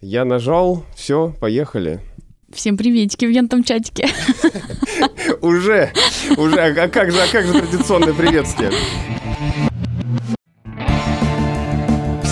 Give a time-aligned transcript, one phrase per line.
[0.00, 2.00] Я нажал, все, поехали.
[2.52, 4.08] Всем приветики в ентом чатике.
[5.42, 5.92] Уже,
[6.36, 8.70] уже, а как же, а как же традиционное приветствие?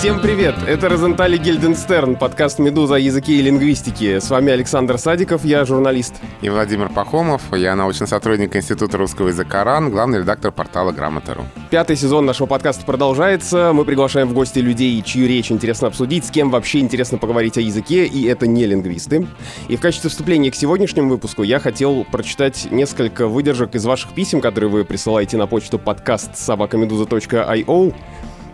[0.07, 0.55] Всем привет!
[0.69, 4.21] Это Розентали Гильденстерн, подкаст «Медуза» о языке и лингвистике.
[4.21, 6.15] С вами Александр Садиков, я журналист.
[6.43, 11.43] И Владимир Пахомов, я научный сотрудник Института русского языка РАН, главный редактор портала Грамота.ру.
[11.71, 13.73] Пятый сезон нашего подкаста продолжается.
[13.75, 17.61] Мы приглашаем в гости людей, чью речь интересно обсудить, с кем вообще интересно поговорить о
[17.61, 19.27] языке, и это не лингвисты.
[19.67, 24.41] И в качестве вступления к сегодняшнему выпуску я хотел прочитать несколько выдержек из ваших писем,
[24.41, 27.93] которые вы присылаете на почту подкаст собакамедуза.io.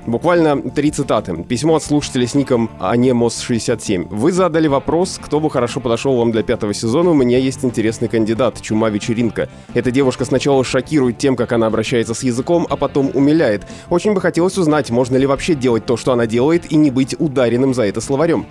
[0.07, 1.45] Буквально три цитаты.
[1.45, 4.09] Письмо от слушателя с ником Анемос67.
[4.11, 7.11] Вы задали вопрос, кто бы хорошо подошел вам для пятого сезона.
[7.11, 8.61] У меня есть интересный кандидат.
[8.61, 9.49] Чума вечеринка.
[9.75, 13.65] Эта девушка сначала шокирует тем, как она обращается с языком, а потом умиляет.
[13.91, 17.15] Очень бы хотелось узнать, можно ли вообще делать то, что она делает, и не быть
[17.21, 18.47] ударенным за это словарем.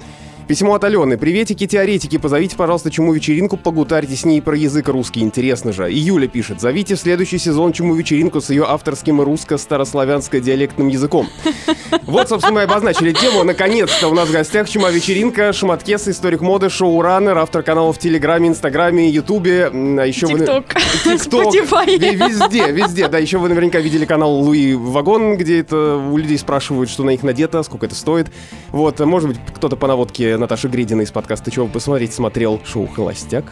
[0.47, 1.17] Письмо от Алены.
[1.17, 5.91] Приветики, теоретики, позовите, пожалуйста, Чуму вечеринку, погутарьте с ней про язык русский, интересно же.
[5.91, 6.59] И Юля пишет.
[6.59, 11.27] Зовите в следующий сезон Чуму вечеринку с ее авторским русско-старославянско-диалектным языком.
[12.03, 13.43] Вот, собственно, мы обозначили тему.
[13.43, 18.49] Наконец-то у нас в гостях Чума вечеринка, Шматкес, историк моды, шоураннер, автор каналов в Телеграме,
[18.49, 19.67] Инстаграме, Ютубе.
[19.71, 20.75] А еще ТикТок.
[21.05, 21.17] Вы...
[21.17, 21.53] ТикТок.
[21.53, 23.07] Везде, везде.
[23.07, 27.11] Да, еще вы наверняка видели канал Луи Вагон, где это у людей спрашивают, что на
[27.11, 28.27] них надето, сколько это стоит.
[28.71, 33.45] Вот, может быть, кто-то по наводке Наташи Гридиной из подкаста «Чего посмотреть» смотрел шоу «Холостяк».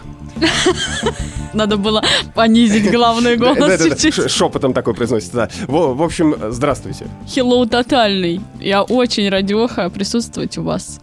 [1.53, 2.03] Надо было
[2.35, 4.29] понизить главный голос чуть-чуть.
[4.29, 5.49] Шепотом такой произносится, да.
[5.67, 7.07] В общем, здравствуйте.
[7.27, 8.41] Хеллоу тотальный.
[8.59, 10.99] Я очень радеха присутствовать у вас.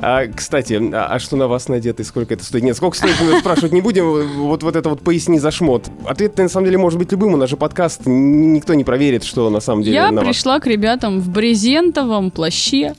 [0.00, 2.62] А, кстати, а, а что на вас надето и сколько это стоит?
[2.62, 4.38] Нет, сколько стоит, мы спрашивать не будем.
[4.38, 5.90] Вот, вот это вот поясни за шмот.
[6.06, 7.34] Ответ на самом деле может быть любым.
[7.34, 10.62] У нас же подкаст, никто не проверит, что на самом деле Я на пришла вас.
[10.62, 12.94] к ребятам в брезентовом плаще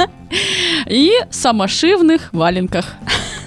[0.86, 2.86] и самошивных валенках.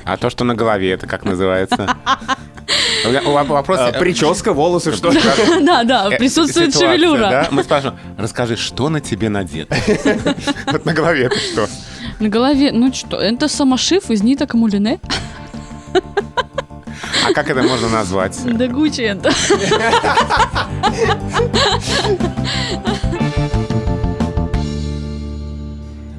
[0.03, 1.95] А то, что на голове, это как называется?
[3.47, 3.79] Вопрос...
[3.79, 5.11] А, прическа, волосы, что?
[5.61, 7.47] Да, да, э, присутствует шевелюра.
[7.49, 9.75] Мы спрашиваем, расскажи, что на тебе надето?
[10.67, 11.67] Вот на голове это что?
[12.19, 14.99] На голове, ну что, это самошив из ниток мулине.
[17.27, 18.39] А как это можно назвать?
[18.45, 19.31] Да гучи это.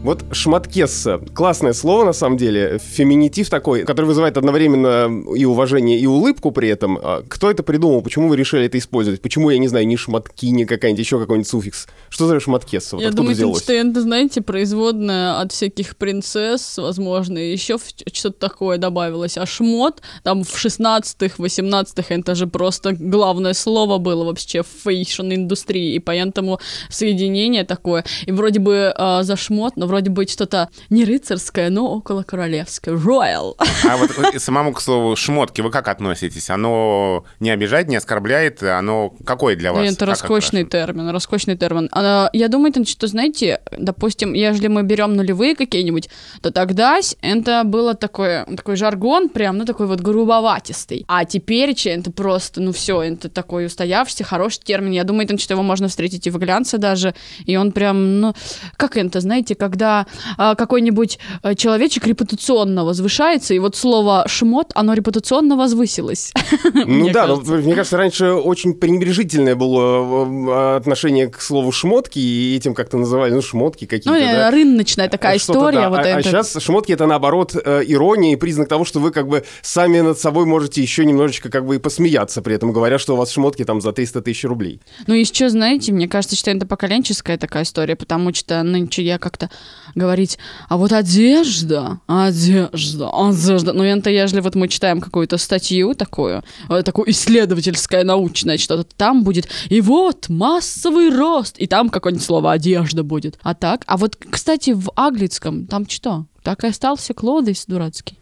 [0.06, 1.20] Вот шматкесса.
[1.34, 2.78] Классное слово, на самом деле.
[2.78, 6.96] Феминитив такой, который вызывает одновременно и уважение, и улыбку при этом.
[7.02, 8.02] А кто это придумал?
[8.02, 9.20] Почему вы решили это использовать?
[9.20, 11.88] Почему, я не знаю, не шматки, не какая-нибудь еще какой-нибудь суффикс?
[12.08, 12.94] Что за шматкесса?
[12.94, 13.64] Вот я думаю, взялось?
[13.64, 17.76] что это, знаете, производная от всяких принцесс, возможно, еще
[18.12, 19.36] что-то такое добавилось.
[19.36, 25.94] А шмот там в 16-х, 18-х, это же просто главное слово было вообще в фэйшн-индустрии.
[25.94, 28.04] И поэтому соединение такое.
[28.24, 32.22] И вроде бы э, за шмот, но вроде вроде бы что-то не рыцарское, но около
[32.22, 32.94] королевское.
[32.94, 33.54] Royal.
[33.88, 36.50] А вот самому, к слову, шмотки вы как относитесь?
[36.50, 38.62] Оно не обижает, не оскорбляет?
[38.62, 39.90] Оно какое для вас?
[39.90, 41.88] Это роскошный термин, роскошный термин.
[41.92, 46.10] А, я думаю, что, знаете, допустим, если мы берем нулевые какие-нибудь,
[46.42, 51.06] то тогда это было такое, такой жаргон, прям, ну, такой вот грубоватистый.
[51.08, 54.92] А теперь это просто, ну, все, это такой устоявшийся, хороший термин.
[54.92, 57.14] Я думаю, что его можно встретить и в глянце даже,
[57.46, 58.34] и он прям, ну,
[58.76, 64.72] как это, знаете, когда когда а, какой-нибудь э, человечек репутационно возвышается, и вот слово «шмот»,
[64.74, 66.32] оно репутационно возвысилось.
[66.86, 72.56] Ну да, но, мне кажется, раньше очень пренебрежительное было э, отношение к слову «шмотки», и
[72.56, 74.50] этим как-то называли, ну, шмотки какие-то, Ну, да?
[74.50, 75.82] рыночная такая история.
[75.82, 75.90] Да.
[75.90, 76.18] Вот а, а это.
[76.18, 80.00] а сейчас шмотки— это, наоборот, э, ирония и признак того, что вы как бы сами
[80.00, 83.30] над собой можете еще немножечко как бы и посмеяться при этом, говоря, что у вас
[83.30, 84.80] шмотки там за 300 тысяч рублей.
[85.06, 89.50] Ну, еще, знаете, мне кажется, что это поколенческая такая история, потому что нынче я как-то
[89.94, 90.38] говорить,
[90.68, 93.72] а вот одежда, одежда, одежда.
[93.72, 99.24] Ну, это если вот мы читаем какую-то статью такую, э, такую исследовательское, научное что-то, там
[99.24, 103.38] будет, и вот массовый рост, и там какое-нибудь слово одежда будет.
[103.42, 106.26] А так, а вот, кстати, в английском там что?
[106.42, 108.18] Так и остался Клодис дурацкий.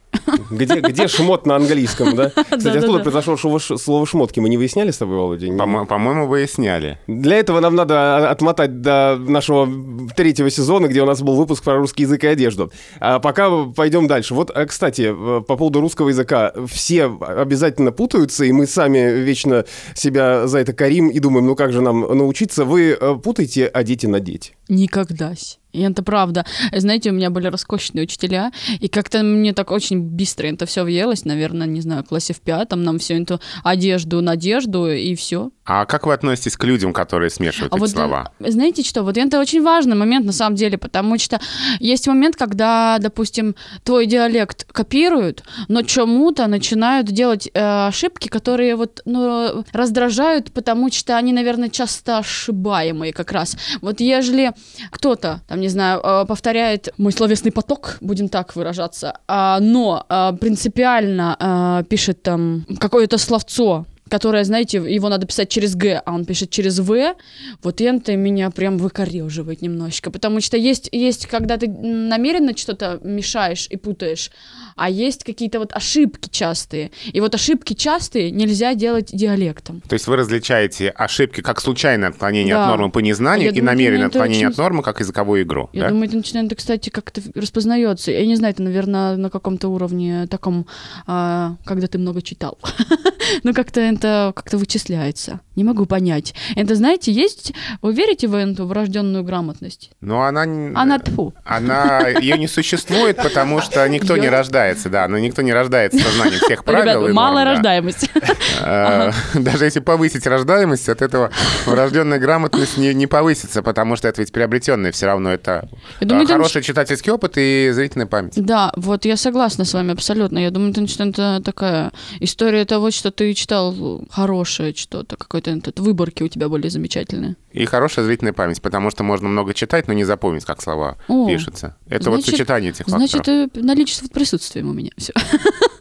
[0.50, 2.30] Где, где шмот на английском, да?
[2.50, 4.40] Кстати, откуда произошло слово шмотки?
[4.40, 5.46] Мы не выясняли с тобой, Володя?
[5.56, 6.98] По-моему, выясняли.
[7.06, 9.68] Для этого нам надо отмотать до нашего
[10.16, 12.72] третьего сезона, где у нас был выпуск про русский язык и одежду.
[13.00, 14.34] А пока пойдем дальше.
[14.34, 16.52] Вот, э, кстати, по поводу русского языка.
[16.66, 21.72] Все обязательно путаются, и мы сами вечно себя за это корим и думаем, ну как
[21.72, 22.64] же нам научиться.
[22.64, 24.54] Вы э, путаете «одеть» и «надеть».
[24.68, 25.34] Никогда.
[25.74, 26.46] И это правда.
[26.72, 31.24] Знаете, у меня были роскошные учителя, и как-то мне так очень быстро это все въелось,
[31.24, 35.50] наверное, не знаю, в классе в пятом, нам всю эту одежду, надежду, и все.
[35.66, 38.30] А как вы относитесь к людям, которые смешивают А эти вот, слова?
[38.38, 41.40] э, знаете что, вот это очень важный момент на самом деле, потому что
[41.80, 49.00] есть момент, когда, допустим, твой диалект копируют, но чему-то начинают делать э, ошибки, которые вот,
[49.06, 53.56] ну, раздражают, потому что они, наверное, часто ошибаемые как раз.
[53.80, 54.52] Вот ежели
[54.90, 60.32] кто-то, там, не знаю, э, повторяет мой словесный поток, будем так выражаться, а, но э,
[60.38, 66.24] принципиально э, пишет там какое-то словцо, которое, знаете, его надо писать через Г, а он
[66.24, 67.14] пишет через В,
[67.62, 73.66] вот это меня прям выкореживает немножечко, потому что есть, есть когда ты намеренно что-то мешаешь
[73.70, 74.30] и путаешь,
[74.76, 79.80] а есть какие-то вот ошибки частые, и вот ошибки частые нельзя делать диалектом.
[79.88, 82.64] То есть вы различаете ошибки как случайное отклонение Да.
[82.64, 85.70] от нормы по незнанию Я и думаю, намеренное отклонение очень- от нормы как языковую игру.
[85.72, 85.88] Я да?
[85.90, 88.10] думаю, это начинает, кстати, как-то распознается.
[88.10, 90.66] Я не знаю, это, наверное, на каком-то уровне таком,
[91.06, 92.58] а, когда ты много читал.
[93.42, 95.40] Но как-то это как-то вычисляется.
[95.56, 96.34] Не могу понять.
[96.56, 97.52] Это, знаете, есть...
[97.82, 99.90] Вы верите в эту врожденную грамотность?
[100.00, 100.42] Но она...
[100.42, 101.32] Она тьфу.
[101.44, 106.10] Она, ее не существует, потому что никто не рождается, да, но никто не рождается со
[106.10, 107.00] знанием всех правил.
[107.02, 107.50] Ребята, малая да.
[107.52, 108.10] рождаемость.
[108.60, 111.30] Э, Даже если повысить рождаемость, от этого
[111.66, 115.30] врожденная грамотность не, повысится, потому что это ведь приобретенное все равно.
[115.30, 115.68] Это
[116.00, 118.32] э, хороший читательский опыт и зрительная память.
[118.36, 120.38] Да, вот я согласна с вами абсолютно.
[120.38, 126.28] Я думаю, это, такая история того, что ты читал хорошее что-то, какой-то этот, выборки у
[126.28, 127.36] тебя были замечательные.
[127.52, 131.26] И хорошая зрительная память, потому что можно много читать, но не запомнить, как слова О,
[131.28, 131.76] пишутся.
[131.88, 133.50] Это вот значит- сочетание этих Значит, факторов.
[133.54, 134.90] э, наличествует присутствием у меня.
[134.96, 135.12] Все.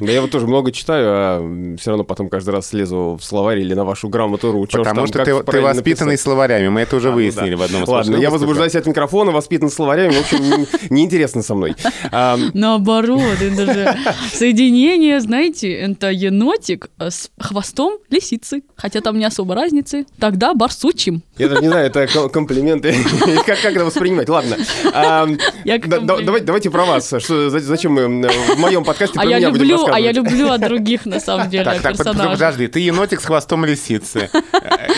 [0.00, 3.60] Да я вот тоже много читаю, а все равно потом каждый раз слезу в словарь
[3.60, 4.66] или на вашу грамоту.ру.
[4.66, 6.20] чё Потому там, что ты, ты воспитанный писать.
[6.20, 7.56] словарями, мы это уже А, ну выяснили да.
[7.56, 11.54] в одном из Ладно, я возбуждаюсь от микрофона, воспитан словарями, в общем, не- неинтересно со
[11.54, 11.74] мной.
[12.12, 13.96] А, Наоборот, это же
[14.32, 18.62] соединение, знаете, это енотик с хвостом лисицы.
[18.76, 20.06] Хотя там не особо разницы.
[20.20, 21.22] Тогда барсучим.
[21.36, 22.94] Я даже не знаю, это ко- комплименты.
[23.46, 24.28] Как, как это воспринимать?
[24.28, 24.56] Ладно.
[24.92, 25.26] А,
[25.64, 27.08] давайте, про вас.
[27.10, 31.20] Зачем мы в моем подкасте А про меня будем а я люблю от других, на
[31.20, 34.30] самом деле, Так, так, подожди, ты енотик с хвостом лисицы.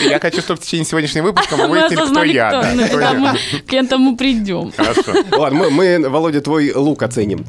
[0.07, 2.73] Я хочу, чтобы в течение сегодняшнего выпуска мы Мы выяснили, кто я.
[2.73, 3.27] Ну,
[3.67, 4.71] К этому придем.
[4.75, 5.13] Хорошо.
[5.31, 7.45] Ладно, мы, мы, Володя, твой лук оценим.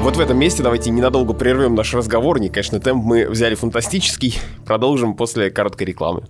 [0.00, 2.38] Вот в этом месте давайте ненадолго прервем наш разговор.
[2.38, 4.38] Не, конечно, темп мы взяли фантастический.
[4.66, 6.24] Продолжим после короткой рекламы.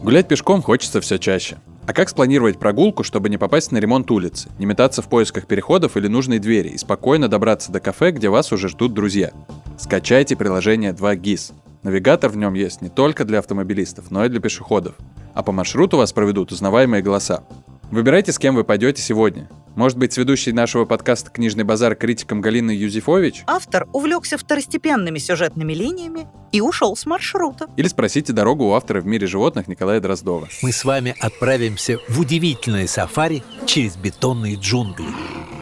[0.00, 1.56] Гулять пешком хочется все чаще.
[1.88, 5.96] А как спланировать прогулку, чтобы не попасть на ремонт улицы, не метаться в поисках переходов
[5.96, 9.30] или нужной двери и спокойно добраться до кафе, где вас уже ждут друзья?
[9.78, 11.54] Скачайте приложение 2GIS.
[11.82, 14.96] Навигатор в нем есть не только для автомобилистов, но и для пешеходов.
[15.32, 17.42] А по маршруту вас проведут узнаваемые голоса.
[17.90, 19.48] Выбирайте, с кем вы пойдете сегодня.
[19.78, 23.44] Может быть, с ведущей нашего подкаста «Книжный базар» критиком Галиной Юзефович?
[23.46, 27.68] Автор увлекся второстепенными сюжетными линиями и ушел с маршрута.
[27.76, 30.48] Или спросите дорогу у автора в мире животных Николая Дроздова.
[30.62, 35.06] Мы с вами отправимся в удивительное сафари через бетонные джунгли.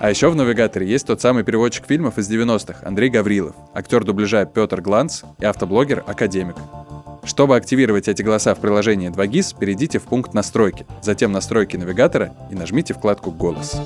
[0.01, 4.47] А еще в навигаторе есть тот самый переводчик фильмов из 90-х Андрей Гаврилов, актер дубляжа
[4.47, 6.57] Петр Гланц и автоблогер Академик.
[7.27, 12.55] Чтобы активировать эти голоса в приложении 2GIS, перейдите в пункт «Настройки», затем «Настройки навигатора» и
[12.55, 13.81] нажмите вкладку «Голос».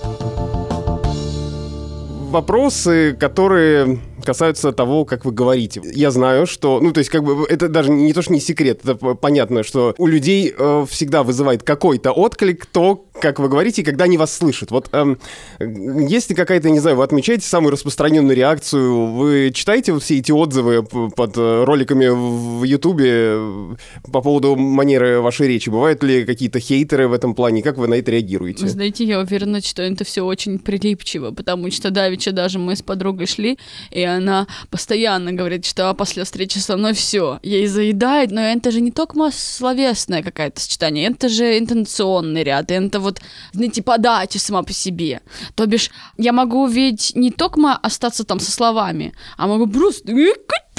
[2.30, 5.82] Вопросы, которые касаются того, как вы говорите.
[5.84, 8.80] Я знаю, что, ну, то есть, как бы, это даже не то, что не секрет,
[8.84, 14.04] это понятно, что у людей э, всегда вызывает какой-то отклик то, как вы говорите, когда
[14.04, 14.70] они вас слышат.
[14.70, 15.18] Вот эм,
[15.58, 20.82] есть ли какая-то, не знаю, вы отмечаете самую распространенную реакцию, вы читаете все эти отзывы
[20.82, 23.74] под э, роликами в Ютубе э,
[24.12, 25.68] по поводу манеры вашей речи?
[25.68, 27.62] Бывают ли какие-то хейтеры в этом плане?
[27.62, 28.66] Как вы на это реагируете?
[28.66, 33.26] Знаете, я уверена, что это все очень прилипчиво, потому что давеча даже мы с подругой
[33.26, 33.58] шли,
[33.90, 38.70] и она постоянно говорит, что а после встречи со мной все, ей заедает, но это
[38.70, 43.20] же не только словесное какое-то сочетание, это же интенционный ряд, это вот,
[43.52, 45.20] знаете, подача сама по себе.
[45.54, 50.12] То бишь, я могу ведь не только остаться там со словами, а могу просто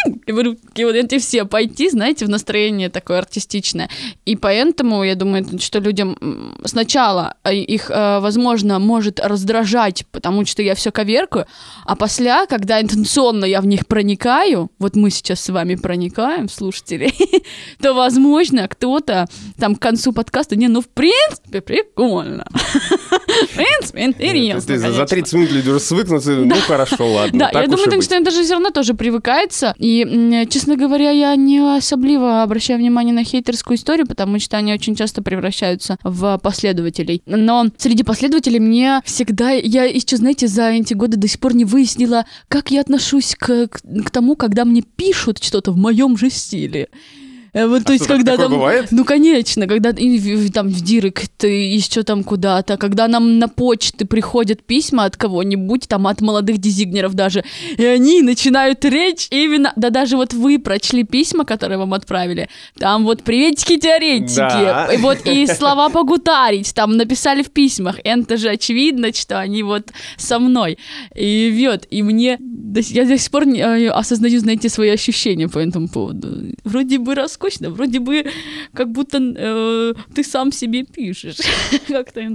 [0.25, 0.31] и
[0.83, 3.89] вот эти все пойти, знаете, в настроение такое артистичное.
[4.25, 10.61] И поэтому, я думаю, что людям сначала э, их, э, возможно, может раздражать, потому что
[10.61, 11.45] я все коверкаю,
[11.85, 17.13] а после, когда интенционно я в них проникаю, вот мы сейчас с вами проникаем, слушатели,
[17.81, 19.27] то, возможно, кто-то
[19.59, 22.45] там к концу подкаста, не, ну, в принципе, прикольно.
[23.31, 25.07] В принципе, интересно, за конечно.
[25.07, 27.39] 30 минут люди уже свыкнутся, ну хорошо, ладно.
[27.39, 29.73] Да, я думаю, что это же все равно тоже привыкается.
[29.77, 34.73] И И, честно говоря, я не особливо обращаю внимание на хейтерскую историю, потому что они
[34.73, 37.21] очень часто превращаются в последователей.
[37.25, 39.51] Но среди последователей мне всегда...
[39.51, 43.67] Я еще, знаете, за эти годы до сих пор не выяснила, как я отношусь к,
[43.67, 46.87] к, к тому, когда мне пишут что-то в моем же стиле.
[47.53, 48.51] Э, Вот, то А есть, что, так когда там...
[48.51, 48.87] бывает?
[48.91, 54.63] Ну, конечно, когда и там в директ, еще там куда-то, когда нам на почты приходят
[54.63, 57.43] письма от кого-нибудь, там от молодых дизайнеров даже,
[57.77, 62.47] и они начинают речь именно, да даже вот вы прочли письма, которые вам отправили,
[62.79, 64.87] там вот приветики теоретики, Да.
[64.93, 69.91] и вот и слова погутарить, там написали в письмах, это же очевидно, что они вот
[70.17, 70.77] со мной,
[71.15, 72.37] и вот, и мне,
[72.75, 76.55] я до сих пор э, осознаю, знаете, свои ощущения по этому поводу.
[76.63, 78.25] Вроде бы роскошно, вроде бы
[78.73, 81.37] как будто э, ты сам себе пишешь.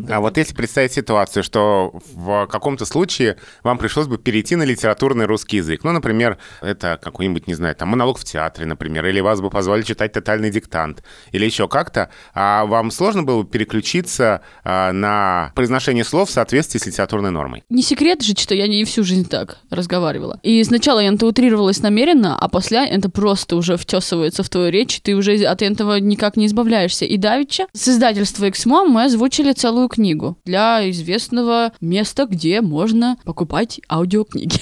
[0.09, 5.27] А вот если представить ситуацию, что в каком-то случае вам пришлось бы перейти на литературный
[5.27, 9.41] русский язык, ну, например, это какой-нибудь, не знаю, там, монолог в театре, например, или вас
[9.41, 14.93] бы позвали читать тотальный диктант, или еще как-то, а вам сложно было бы переключиться а,
[14.93, 17.65] на произношение слов в соответствии с литературной нормой?
[17.69, 20.39] Не секрет же, что я не всю жизнь так разговаривала.
[20.43, 24.96] И сначала я это утрировалась намеренно, а после это просто уже втесывается в твою речь,
[24.99, 27.05] и ты уже от этого никак не избавляешься.
[27.05, 33.81] И давеча с издательства «Эксмо» мы озвучили целую книгу для известного места, где можно покупать
[33.91, 34.61] аудиокниги.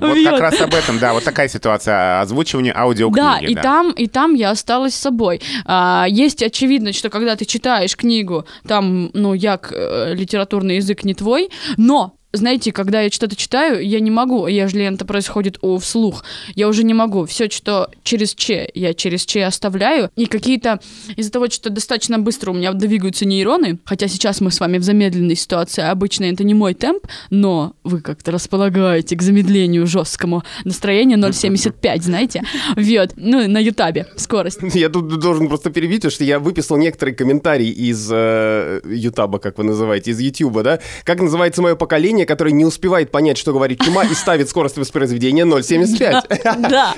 [0.00, 3.20] Вот как раз об этом, да, вот такая ситуация, озвучивание аудиокниги.
[3.20, 5.40] Да, и там, и там я осталась собой.
[5.64, 11.14] А, есть очевидно, что когда ты читаешь книгу, там, ну, як э, литературный язык не
[11.14, 16.24] твой, но знаете, когда я что-то читаю, я не могу, ежели это происходит у вслух,
[16.54, 17.24] я уже не могу.
[17.24, 20.10] Все, что через Ч, я через Ч оставляю.
[20.16, 20.80] И какие-то
[21.16, 24.82] из-за того, что достаточно быстро у меня двигаются нейроны, хотя сейчас мы с вами в
[24.82, 30.42] замедленной ситуации, обычно это не мой темп, но вы как-то располагаете к замедлению жесткому.
[30.64, 32.42] Настроение 0,75, знаете?
[32.76, 34.60] Вот, ну, на ютабе скорость.
[34.74, 39.58] Я тут должен просто перебить, потому что я выписал некоторые комментарии из э, Ютаба, как
[39.58, 40.80] вы называете, из Ютуба, да?
[41.04, 45.44] Как называется мое поколение, которое не успевает понять, что говорит чума, и ставит скорость воспроизведения
[45.44, 46.58] 0,75?
[46.68, 46.94] Да.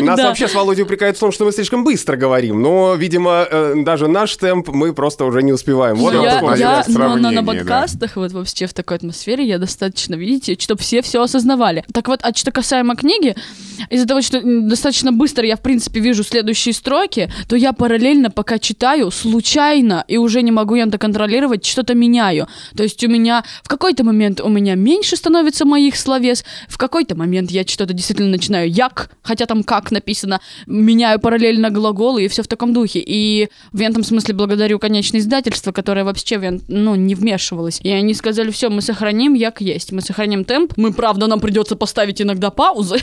[0.00, 3.74] Нас вообще с Володей упрекают в том, что мы слишком быстро говорим, но, видимо, э,
[3.84, 5.96] даже наш темп мы просто уже не успеваем.
[5.96, 6.40] Вот я,
[6.88, 11.84] но на, подкастах, вот вообще в такой атмосфере я достаточно, видите, чтобы все все осознавали.
[11.92, 13.34] Так вот, а что касаемо книги,
[13.90, 18.58] из-за того, что достаточно быстро я, в принципе, вижу следующие строки, то я параллельно, пока
[18.58, 22.48] читаю, случайно, и уже не могу я это контролировать, что-то меняю.
[22.76, 27.16] То есть у меня в какой-то момент у меня меньше становится моих словес, в какой-то
[27.16, 32.42] момент я что-то действительно начинаю як, хотя там как написано, меняю параллельно глаголы и все
[32.42, 33.02] в таком духе.
[33.04, 37.80] И в этом смысле благодарю, конечно, издательство, которое вообще ну, не вмешивалось.
[37.82, 40.72] И они сказали, все, мы сохраним як есть, мы сохраним темп.
[40.76, 42.98] Мы, правда, нам придется поставить иногда паузы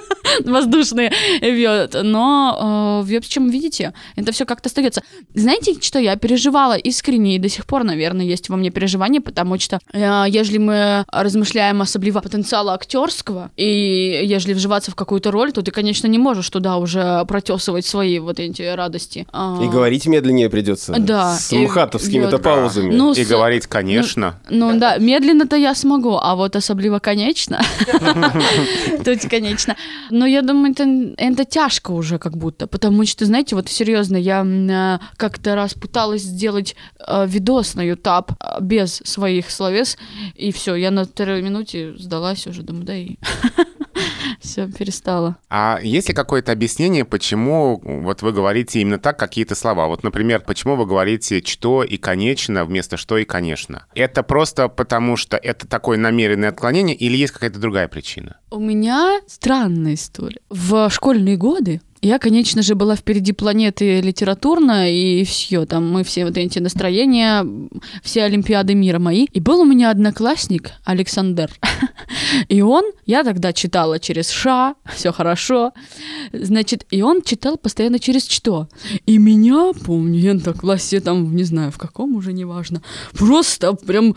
[0.44, 1.96] воздушные, вот.
[2.02, 5.02] но, э, в общем, видите, это все как-то остается.
[5.34, 9.58] Знаете, что я переживала искренне, и до сих пор, наверное, есть во мне переживание, потому
[9.58, 15.62] что, э, ежели мы размышляем особливо потенциала актерского, и ежели вживаться в какую-то роль, то
[15.62, 19.26] ты, конечно, не можешь туда уже протесывать свои вот эти радости.
[19.32, 20.94] А, И говорить медленнее придется.
[20.98, 22.42] Да, С вот.
[22.42, 22.94] паузами.
[22.94, 24.38] Ну, И с- говорить, конечно.
[24.50, 27.60] Ну да, медленно-то я смогу, а вот особливо конечно.
[29.04, 29.76] Тут, конечно.
[30.10, 30.84] Но я думаю, это,
[31.16, 36.22] это тяжко уже как будто, потому что, знаете, вот серьезно, я э, как-то раз пыталась
[36.22, 39.96] сделать э, видос на YouTube э, без своих словес,
[40.34, 43.16] и все, я на второй минуте сдалась уже, думаю, да и
[44.40, 45.36] все, перестала.
[45.48, 49.86] А есть ли какое-то объяснение, почему вот вы говорите именно так какие-то слова?
[49.86, 53.86] Вот, например, почему вы говорите «что» и «конечно» вместо «что» и «конечно»?
[53.94, 58.36] Это просто потому, что это такое намеренное отклонение или есть какая-то другая причина?
[58.50, 60.40] У меня странная история.
[60.50, 66.24] В школьные годы я, конечно же, была впереди планеты литературно, и все, там мы все
[66.24, 67.46] вот эти настроения,
[68.02, 69.26] все Олимпиады мира мои.
[69.32, 71.50] И был у меня одноклассник Александр.
[72.48, 75.72] И он, я тогда читала через ша, все хорошо,
[76.32, 78.68] значит, и он читал постоянно через что.
[79.06, 82.82] И меня, помню, я на классе там, не знаю, в каком уже, неважно,
[83.12, 84.16] просто прям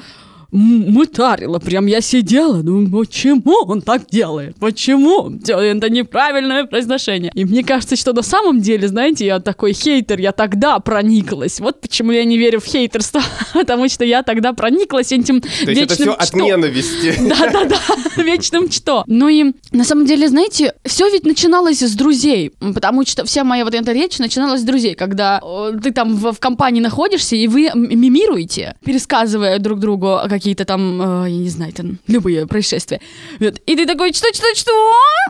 [0.55, 4.55] мытарила, прям я сидела, думаю, почему он так делает?
[4.57, 5.31] Почему?
[5.47, 7.31] Это неправильное произношение.
[7.35, 11.59] И мне кажется, что на самом деле, знаете, я такой хейтер, я тогда прониклась.
[11.59, 13.21] Вот почему я не верю в хейтерство,
[13.53, 17.13] потому что я тогда прониклась этим То есть это все вечным от ненависти.
[17.29, 17.77] Да-да-да,
[18.21, 19.03] вечным что.
[19.07, 23.65] Ну и на самом деле, знаете, все ведь начиналось с друзей, потому что вся моя
[23.65, 27.47] вот эта речь начиналась с друзей, когда э, ты там в, в компании находишься, и
[27.47, 33.01] вы мимируете, пересказывая друг другу какие какие-то там, э, я не знаю, там любые происшествия.
[33.39, 34.71] И ты такой, что, что, что?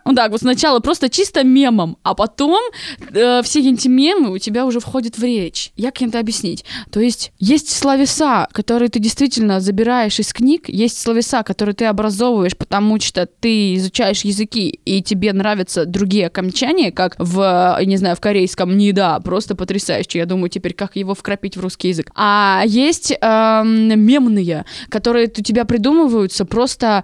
[0.04, 2.62] Вот так вот сначала просто чисто мемом, а потом
[3.14, 5.72] э, все эти мемы у тебя уже входят в речь.
[5.78, 6.66] Як это объяснить?
[6.92, 12.58] То есть есть словеса, которые ты действительно забираешь из книг, есть словеса, которые ты образовываешь,
[12.58, 18.20] потому что ты изучаешь языки, и тебе нравятся другие окончания, как в, не знаю, в
[18.20, 20.20] корейском «не да», просто потрясающе.
[20.20, 22.12] Я думаю, теперь как его вкрапить в русский язык.
[22.16, 24.66] А есть эм, мемные,
[24.96, 27.04] которые у тебя придумываются просто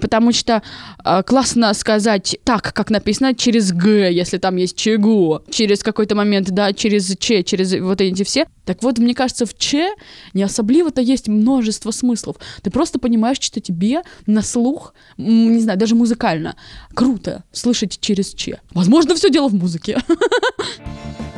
[0.00, 0.62] потому что
[1.04, 6.50] э, классно сказать так, как написано, через «г», если там есть «чего», через какой-то момент,
[6.50, 8.46] да, через «ч», через вот эти все.
[8.64, 9.92] Так вот, мне кажется, в «ч»
[10.34, 12.36] не особливо-то есть множество смыслов.
[12.62, 16.54] Ты просто понимаешь, что тебе на слух, не знаю, даже музыкально,
[16.94, 18.60] круто слышать через «ч».
[18.72, 19.98] Возможно, все дело в музыке.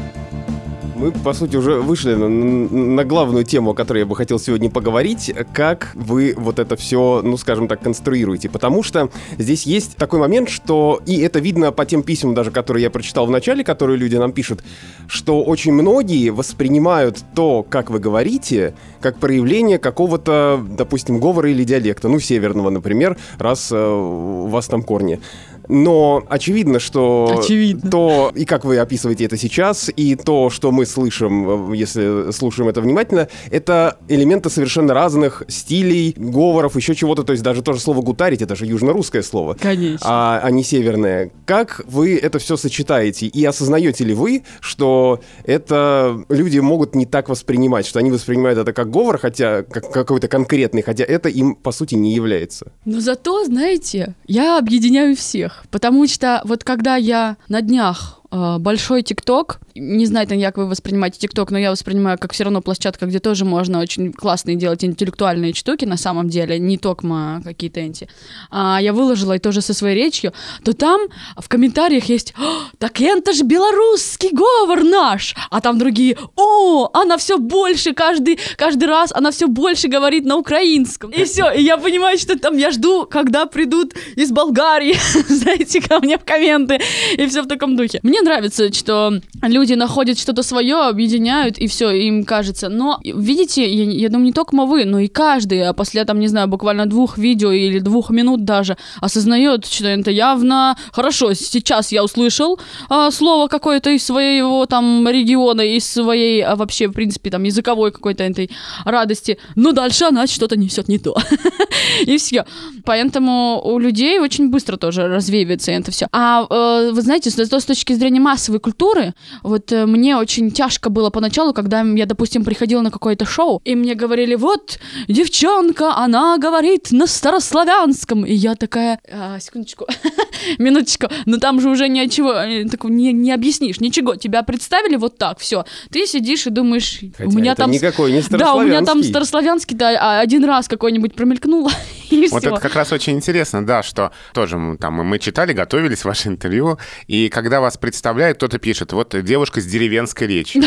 [0.98, 4.68] Мы, по сути, уже вышли на, на главную тему, о которой я бы хотел сегодня
[4.68, 5.32] поговорить.
[5.52, 8.48] Как вы вот это все, ну, скажем так, конструируете.
[8.48, 12.82] Потому что здесь есть такой момент, что, и это видно по тем письмам даже, которые
[12.82, 14.64] я прочитал в начале, которые люди нам пишут,
[15.06, 22.08] что очень многие воспринимают то, как вы говорите, как проявление какого-то, допустим, говора или диалекта,
[22.08, 25.20] ну, северного, например, раз э, у вас там корни.
[25.68, 27.90] Но очевидно, что Очевидно.
[27.90, 32.68] то, и как вы описываете это сейчас, и то, что мы слышим, э, если слушаем
[32.68, 37.22] это внимательно, это элементы совершенно разных стилей, говоров, еще чего-то.
[37.22, 39.56] То есть даже то же слово «гутарить»— это же южно-русское слово.
[39.60, 40.06] Конечно.
[40.08, 41.30] А, а не северное.
[41.44, 43.26] Как вы это все сочетаете?
[43.26, 48.72] И осознаете ли вы, что это люди могут не так воспринимать, что они воспринимают это
[48.72, 52.72] как говор, хотя как какой-то конкретный, хотя это им, по сути, не является?
[52.84, 55.57] Но зато, знаете, я объединяю всех.
[55.70, 61.50] Потому что вот когда я на днях большой ТикТок, не знаю, как вы воспринимаете ТикТок,
[61.50, 65.84] но я воспринимаю как все равно площадка, где тоже можно очень классные делать интеллектуальные штуки
[65.84, 66.98] на самом деле, не только
[67.44, 68.08] какие-то энти.
[68.50, 70.32] А, я выложила и тоже со своей речью,
[70.64, 71.00] то там
[71.36, 77.16] в комментариях есть «О, «Так это ж белорусский говор наш!» А там другие «О, она
[77.16, 81.10] все больше каждый, каждый раз, она все больше говорит на украинском».
[81.10, 84.96] И все, и я понимаю, что там я жду, когда придут из Болгарии,
[85.28, 86.80] знаете, ко мне в комменты,
[87.16, 88.00] и все в таком духе.
[88.02, 92.68] Мне нравится, что люди находят что-то свое, объединяют, и все, им кажется.
[92.68, 96.28] Но, видите, я, я думаю, не только вы, но и каждый, а после, там, не
[96.28, 101.34] знаю, буквально двух видео или двух минут даже осознает, что это явно хорошо.
[101.34, 106.92] Сейчас я услышал а, слово какое-то из своего там региона, из своей а, вообще, в
[106.92, 108.50] принципе, там, языковой какой-то этой
[108.84, 111.16] радости, но дальше она что-то несет не то.
[112.06, 112.44] И все.
[112.84, 116.08] Поэтому у людей очень быстро тоже развеивается это все.
[116.12, 121.10] А э, вы знаете, с точки зрения массовой культуры, вот э, мне очень тяжко было
[121.10, 126.90] поначалу, когда я, допустим, приходила на какое-то шоу, и мне говорили, вот, девчонка, она говорит
[126.90, 128.24] на старославянском.
[128.24, 129.86] И я такая, «А, секундочку,
[130.58, 134.16] минуточку, но там же уже ничего, э, такого не, не объяснишь, ничего.
[134.16, 135.64] Тебя представили вот так, все.
[135.90, 137.70] Ты сидишь и думаешь, Хотя у меня там...
[137.70, 139.76] никакой не Да, у меня там старославянский.
[139.76, 141.70] да, а один раз какой-нибудь промелькнуло,
[142.10, 142.50] и Вот все.
[142.50, 147.28] это как раз очень интересно, да, что тоже там мы читали, готовились ваше интервью, и
[147.28, 150.62] когда вас представляют, кто-то пишет, вот э, девушка с деревенской речью,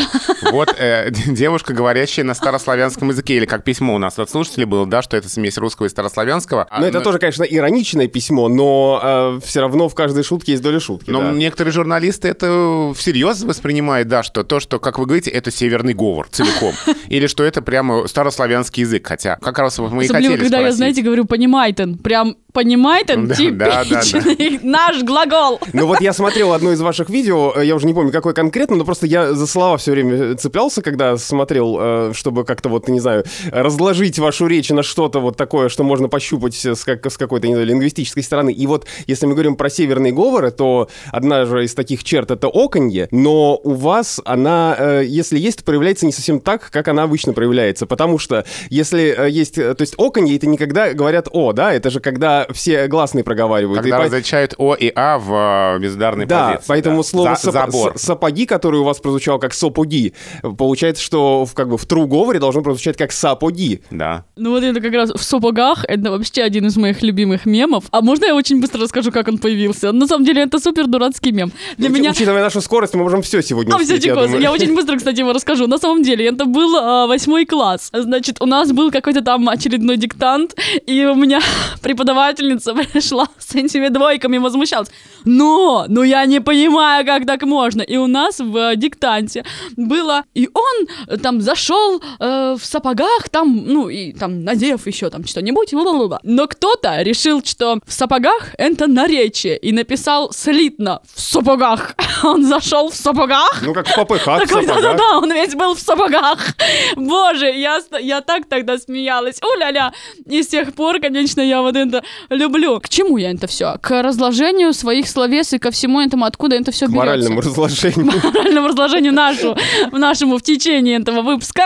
[0.50, 4.86] вот э, девушка, говорящая на старославянском языке, или как письмо у нас от слушателей было,
[4.86, 6.66] да, что это смесь русского и старославянского.
[6.68, 10.78] А, Ну, это тоже, конечно, ироничное письмо, но все равно в каждой шутке есть доля
[10.78, 11.08] шутки.
[11.08, 11.32] Но да.
[11.32, 16.28] некоторые журналисты это всерьез воспринимают, да, что то, что, как вы говорите, это северный говор
[16.28, 16.74] целиком.
[17.08, 19.06] Или что это прямо старославянский язык.
[19.06, 23.84] Хотя, как раз мы и хотели когда я, знаете, говорю «понимайтен», прям «понимайтен» Да, да,
[23.84, 25.60] да, типичный наш глагол.
[25.72, 28.76] Ну вот я смотрел одно из ваших видео, э, я уже не помню, какое конкретно,
[28.76, 33.00] но просто я за слова все время цеплялся, когда смотрел, э, чтобы как-то вот, не
[33.00, 37.46] знаю, разложить вашу речь на что-то вот такое, что можно пощупать с, как, с какой-то,
[37.48, 38.52] не знаю, лингвистической стороны.
[38.52, 42.48] И вот, если мы говорим про северные говоры, то одна же из таких черт— это
[42.48, 47.32] оконье, но у вас она, э, если есть, проявляется не совсем так, как она обычно
[47.32, 51.72] проявляется, потому что если э, есть, э, то есть оконье, это никогда говорят «о», да,
[51.72, 53.80] это же когда все гласные проговаривают.
[53.82, 56.64] Когда И по- различают О и А в э, безударной да, позиции.
[56.68, 57.02] поэтому да.
[57.02, 57.92] слово За- сапо- забор.
[57.98, 60.12] с- сапоги, которое у вас прозвучало как сапоги,
[60.58, 63.82] получается, что в, как бы в true говоре должно прозвучать как сапоги.
[63.90, 64.24] Да.
[64.36, 67.84] Ну вот это как раз в сапогах, это вообще один из моих любимых мемов.
[67.90, 69.92] А можно я очень быстро расскажу, как он появился?
[69.92, 71.52] На самом деле это супер дурацкий мем.
[71.78, 72.10] Для Учи- меня...
[72.10, 74.40] Учитывая нашу скорость, мы можем все сегодня А, все, успеть, я думаю.
[74.40, 75.66] я очень быстро, кстати, его расскажу.
[75.66, 77.90] На самом деле, это был а, восьмой класс.
[77.92, 80.54] Значит, у нас был какой-то там очередной диктант,
[80.86, 81.40] и у меня
[82.32, 84.88] преподавательница пришла с этими двойками возмущалась.
[85.24, 87.82] Но, ну я не понимаю, как так можно.
[87.82, 89.44] И у нас в э, диктанте
[89.76, 95.10] было, и он э, там зашел э, в сапогах, там, ну, и там надев еще
[95.10, 96.20] там что-нибудь, ла-ла-ла.
[96.22, 101.94] но кто-то решил, что в сапогах это наречие, и написал слитно в сапогах.
[102.22, 103.62] Он зашел в сапогах.
[103.62, 106.38] Ну, как в попыхах, Такой, да-да-да, он весь был в сапогах.
[106.96, 109.40] Боже, я, я так тогда смеялась.
[109.42, 109.92] Уля-ля.
[110.26, 112.80] И с тех пор, конечно, я вот это люблю.
[112.80, 113.76] К чему я это все?
[113.80, 117.06] К разложению своих словес и ко всему этому, откуда это все К берется.
[117.06, 118.12] моральному разложению.
[118.34, 119.56] моральному разложению нашу,
[119.92, 121.62] нашему в течение этого выпуска.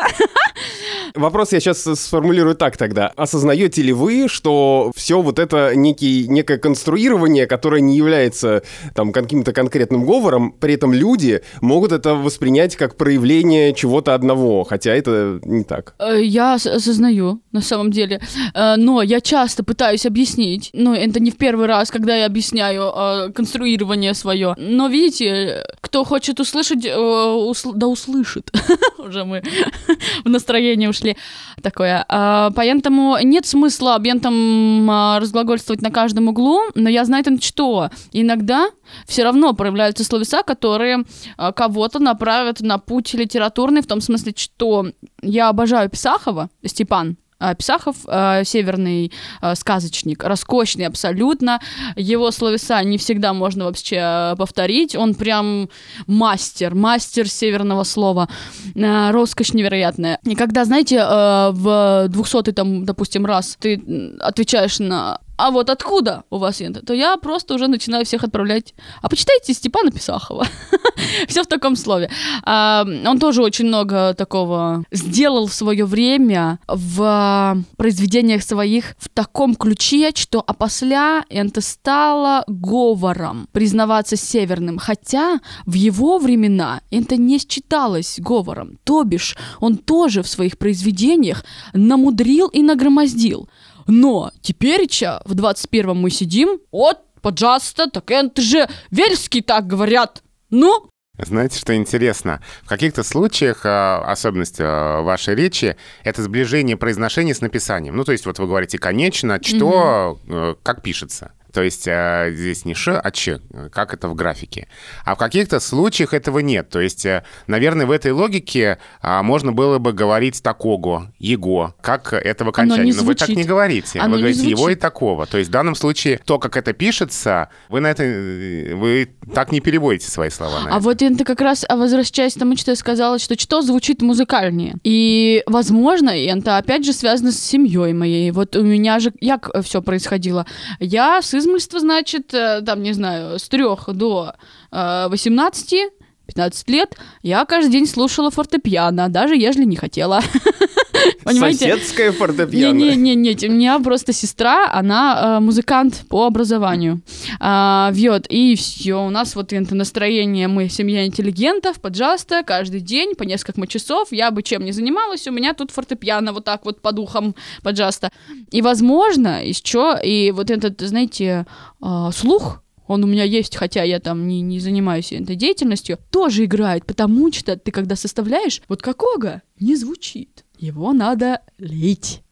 [1.14, 3.08] Вопрос я сейчас сформулирую так тогда.
[3.16, 8.62] Осознаете ли вы, что все вот это некий, некое конструирование, которое не является
[8.94, 14.92] там каким-то конкретным говором, при этом люди могут это воспринять как проявление чего-то одного, хотя
[14.94, 15.94] это не так.
[15.98, 18.20] Э, Я ос- осознаю, на самом деле.
[18.54, 20.45] Э, Но я часто пытаюсь объяснить.
[20.72, 24.54] Ну, это не в первый раз, когда я объясняю э, конструирование свое.
[24.58, 28.50] Но видите, кто хочет услышать, э, усл- да услышит.
[28.98, 29.42] Уже мы
[30.24, 31.16] в настроение ушли.
[31.62, 32.04] Такое.
[32.08, 37.90] А, Поэтому нет смысла объентам а, разглагольствовать на каждом углу, но я знаю там что.
[38.12, 38.68] Иногда
[39.06, 41.04] все равно проявляются словеса, которые
[41.36, 44.86] кого-то направят на путь литературный, в том смысле, что
[45.22, 47.16] я обожаю Писахова, Степан,
[47.58, 51.60] Писахов а, северный а, сказочник, роскошный абсолютно.
[51.96, 54.96] Его словеса не всегда можно вообще повторить.
[54.96, 55.68] Он прям
[56.06, 58.28] мастер, мастер северного слова.
[58.74, 60.18] Роскошь невероятная.
[60.24, 63.82] И когда, знаете, в 200 там, допустим, раз ты
[64.20, 68.74] отвечаешь на а вот откуда у вас это, то я просто уже начинаю всех отправлять.
[69.02, 70.46] А почитайте Степана Писахова.
[71.28, 72.10] Все в таком слове.
[72.42, 79.54] А, он тоже очень много такого сделал в свое время в произведениях своих в таком
[79.54, 84.78] ключе, что опосля это стало говором признаваться северным.
[84.78, 88.78] Хотя в его времена это не считалось говором.
[88.84, 93.48] То бишь, он тоже в своих произведениях намудрил и нагромоздил.
[93.86, 100.22] Но теперь-ча в 21-м мы сидим, вот, пожалуйста, так это же вельский так говорят.
[100.50, 102.42] Ну, Знаете, что интересно?
[102.62, 107.96] В каких-то случаях а, особенность а, вашей речи— это сближение произношения с написанием.
[107.96, 111.32] Ну, то есть вот вы говорите «конечно», «что», э, как пишется.
[111.56, 113.40] То есть а, здесь не «ш», а «ч»,
[113.72, 114.68] как это в графике.
[115.06, 116.68] А в каких-то случаях этого нет.
[116.68, 122.12] То есть, э, наверное, в этой логике а, можно было бы говорить «такого», «его», как
[122.12, 122.90] это в Оно окончании.
[122.92, 123.36] не Но вы так звучит.
[123.42, 124.00] не говорите.
[124.00, 124.80] Оно вы говорите «его» и звучит.
[124.80, 125.24] «такого».
[125.24, 128.02] То есть в данном случае то, как это пишется, вы на это...
[128.02, 130.80] э, Вы так не переводите свои слова А это.
[130.80, 134.74] вот это как раз а, возвращаясь к тому, что я сказала, что что звучит музыкальнее.
[134.84, 138.30] И, возможно, это опять же связано с семьей моей.
[138.30, 140.44] Вот у меня же как все происходило.
[140.80, 144.34] Я с измольства, значит, э, там, не знаю, с трех до
[144.72, 145.92] э, 18
[146.26, 150.20] 15 лет я каждый день слушала фортепиано, даже ежели не хотела.
[151.24, 151.70] Понимаете?
[151.70, 152.76] Соседское фортепиано.
[152.76, 157.00] Не-не-не, у меня просто сестра, она э, музыкант по образованию.
[157.40, 163.14] А, вот, и все, у нас вот это настроение, мы семья интеллигентов, поджаста, каждый день
[163.14, 166.80] по несколько часов, я бы чем ни занималась, у меня тут фортепиано вот так вот
[166.80, 168.10] по духам поджаста.
[168.50, 171.46] И, возможно, еще, и вот этот, знаете,
[171.80, 176.44] а, слух, он у меня есть, хотя я там не, не занимаюсь этой деятельностью, тоже
[176.44, 182.22] играет, потому что ты когда составляешь, вот какого не звучит, его надо лить.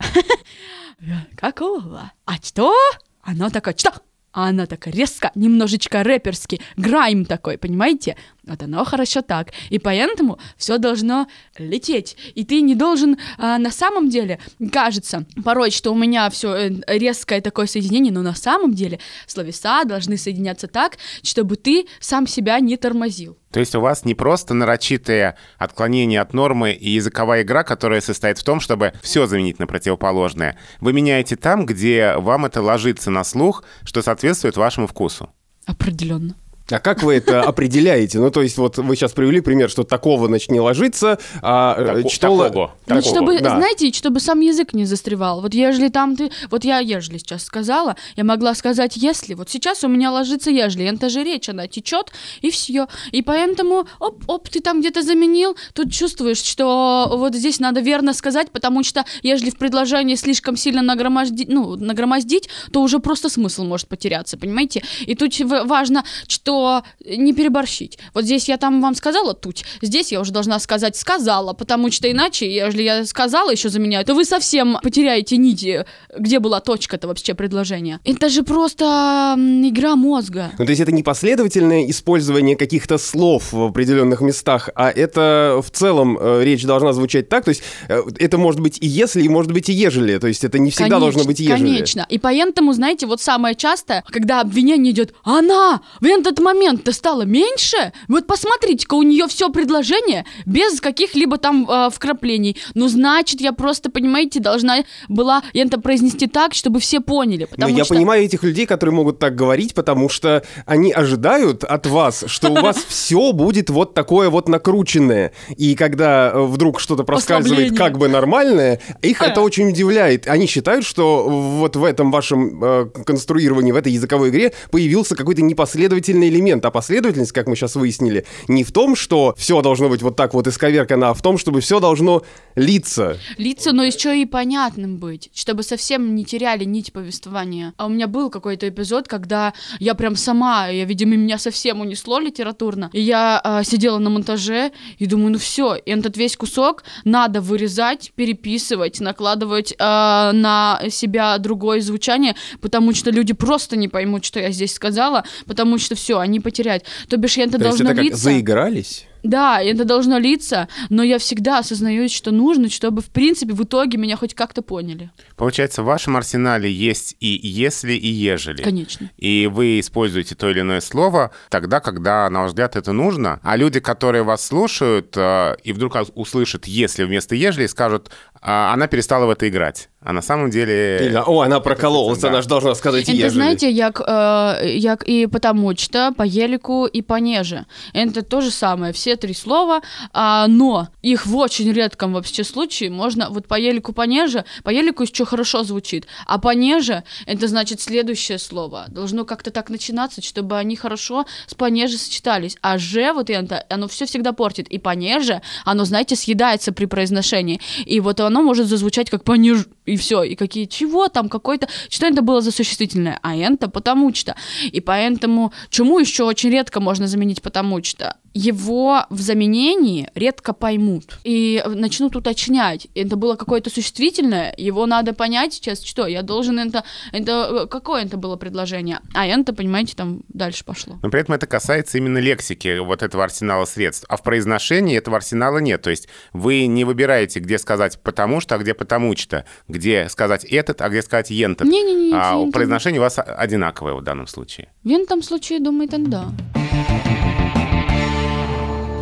[1.37, 2.13] Какого?
[2.25, 2.75] А что?
[3.23, 3.93] Оно такое, что?
[4.37, 8.17] Она так резко, немножечко рэперски, грайм такой, понимаете?
[8.45, 9.53] Вот оно хорошо так.
[9.71, 12.17] И поэтому все должно лететь.
[12.35, 14.41] И ты не должен, а, на самом деле,
[14.73, 20.17] кажется, порой, что у меня все резкое такое соединение, но на самом деле словеса должны
[20.17, 23.39] соединяться так, чтобы ты сам себя не тормозил.
[23.55, 28.37] То есть у вас не просто нарочитое отклонение от нормы и языковая игра, которая состоит
[28.37, 30.59] в том, чтобы все заменить на противоположное.
[30.81, 35.31] Вы меняете там, где вам это ложится на слух, что соответствует вашему вкусу.
[35.67, 36.35] Определенно.
[36.71, 38.19] А как вы это определяете?
[38.19, 41.85] Ну, то есть, вот вы сейчас привели пример, что такого, значит, не ложится, а э,
[41.85, 42.39] Тако- что...
[42.39, 42.75] такого.
[42.87, 43.57] Вот Такого, чтобы, да.
[43.57, 45.43] знаете, чтобы сам язык не застревал.
[45.43, 46.31] Вот ежели там ты...
[46.51, 49.35] Вот я ежели сейчас сказала, я могла сказать если.
[49.35, 50.87] Вот сейчас у меня ложится ежели.
[50.87, 52.89] Это же речь, она течет, и все.
[53.13, 58.51] И поэтому, оп-оп, ты там где-то заменил, тут чувствуешь, что вот здесь надо верно сказать,
[58.51, 63.89] потому что ежели в предложении слишком сильно нагромождить, ну, нагромоздить, то уже просто смысл может
[63.89, 64.83] потеряться, понимаете?
[65.07, 67.99] И тут важно, что что не переборщить.
[68.15, 72.11] Вот здесь я там вам сказала тут, здесь я уже должна сказать сказала, потому что
[72.11, 75.85] иначе, если я сказала еще заменяю, то вы совсем потеряете нити,
[76.17, 78.01] где была точка-то вообще предложения.
[78.05, 80.53] Это же просто игра мозга.
[80.59, 85.71] Ну, то есть это не последовательное использование каких-то слов в определенных местах, а это в
[85.71, 87.45] целом э, речь должна звучать так.
[87.45, 90.19] То есть э, это может быть и если, и может быть и ежели.
[90.19, 91.59] То есть это не всегда Конечно, должно быть ежели.
[91.59, 92.07] Конечно.
[92.09, 97.93] И поэтому, знаете, вот самое частое, когда обвинение идет, она в этот момент-то стала меньше,
[98.09, 102.57] вот посмотрите-ка, у нее все предложение без каких-либо там э, вкраплений.
[102.75, 107.49] Ну, значит, я просто, понимаете, должна была это произнести так, чтобы все поняли.
[107.57, 107.95] Но я что...
[107.95, 112.55] понимаю этих людей, которые могут так говорить, потому что они ожидают от вас, что у
[112.55, 115.33] вас все будет вот такое вот накрученное.
[115.57, 120.29] И когда э, вдруг что-то проскальзывает как бы нормальное, их это очень удивляет.
[120.29, 125.43] Они считают, что вот в этом вашем э, конструировании, в этой языковой игре появился какой-то
[125.43, 126.65] непоследовательный элемент.
[126.65, 130.35] А последовательность, как мы сейчас выяснили, не в том, что все должно быть вот так
[130.35, 132.23] вот исковеркано, а в том, чтобы все должно
[132.57, 133.19] литься.
[133.39, 137.73] Лица, но еще и понятным быть, чтобы совсем не теряли нить повествования.
[137.77, 142.19] А у меня был какой-то эпизод, когда я прям сама, я, видимо, меня совсем унесло
[142.19, 147.41] литературно, и я а, сидела на монтаже и думаю, ну все, этот весь кусок надо
[147.41, 154.41] вырезать, переписывать, накладывать а, на себя другое звучание, потому что люди просто не поймут, что
[154.41, 156.85] я здесь сказала, потому что все, они потеряют.
[157.09, 158.21] То бишь, это То есть должно это как литься.
[158.23, 159.07] заигрались?
[159.25, 163.97] Да, это должно литься, но я всегда осознаю, что нужно, чтобы, в принципе, в итоге
[163.97, 165.11] меня хоть как-то поняли.
[165.35, 168.63] Получается, в вашем арсенале есть и если, и ежели.
[168.63, 169.11] Конечно.
[169.17, 173.41] И вы используете то или иное слово тогда, когда, на ваш взгляд, это нужно.
[173.43, 178.87] А люди, которые вас слушают э, и вдруг услышат «если» вместо «ежели», скажут «А, «она
[178.87, 179.89] перестала в это играть».
[180.05, 180.99] А на самом деле...
[181.01, 182.29] Или, О, она прокололась, да.
[182.29, 183.31] она же должна сказать Это, ежели.
[183.31, 187.65] знаете, як, э, як и потому что, по елику и понеже.
[187.95, 189.81] Это то же самое, все три слова,
[190.13, 195.05] а, но их в очень редком вообще случае можно, вот по елику понеже, по елику
[195.05, 198.85] еще хорошо звучит, а понеже, это значит следующее слово.
[198.89, 202.59] Должно как-то так начинаться, чтобы они хорошо с понеже сочетались.
[202.61, 204.69] А же, вот это, оно все всегда портит.
[204.69, 207.59] И понеже, оно, знаете, съедается при произношении.
[207.87, 209.67] И вот оно может зазвучать как понеж...
[209.87, 210.25] И все.
[210.25, 211.69] И какие, чего там, какой-то...
[211.89, 213.19] Что это было за существительное?
[213.23, 214.35] А это потому что.
[214.73, 218.17] И поэтому, чему еще очень редко можно заменить потому что?
[218.35, 222.89] Его в заменении редко поймут и начнут уточнять.
[222.95, 228.17] Это было какое-то существительное, его надо понять сейчас, что я должен это, это какое это
[228.17, 230.99] было предложение, а это, понимаете, там дальше пошло.
[231.03, 234.05] Но при этом это касается именно лексики вот этого арсенала средств.
[234.09, 235.83] А в произношении этого арсенала нет.
[235.83, 240.45] То есть вы не выбираете, где сказать «потому что», а где «потому что», где сказать
[240.45, 241.69] «этот», а где сказать «ентот».
[241.69, 244.73] Не-не-не, а это- произношение у вас одинаковое в данном случае.
[244.83, 246.33] В этом случае, думает, он да.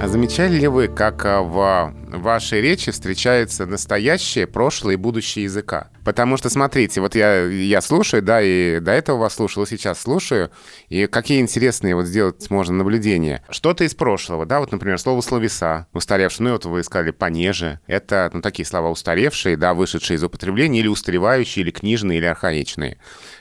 [0.03, 5.91] А замечали ли вы, как а, в вашей речи встречаются настоящее, прошлое и будущее языка?
[6.05, 10.01] Потому что, смотрите, вот я, я слушаю, да, и до этого вас слушал, и сейчас
[10.01, 10.51] слушаю,
[10.89, 13.45] и какие интересные вот сделать можно наблюдения.
[13.49, 18.29] Что-то из прошлого, да, вот, например, слово «словеса», устаревшее, ну, вот вы сказали «понеже», это,
[18.33, 22.99] ну, такие слова устаревшие, да, вышедшие из употребления, или устаревающие, или книжные, или архаичные.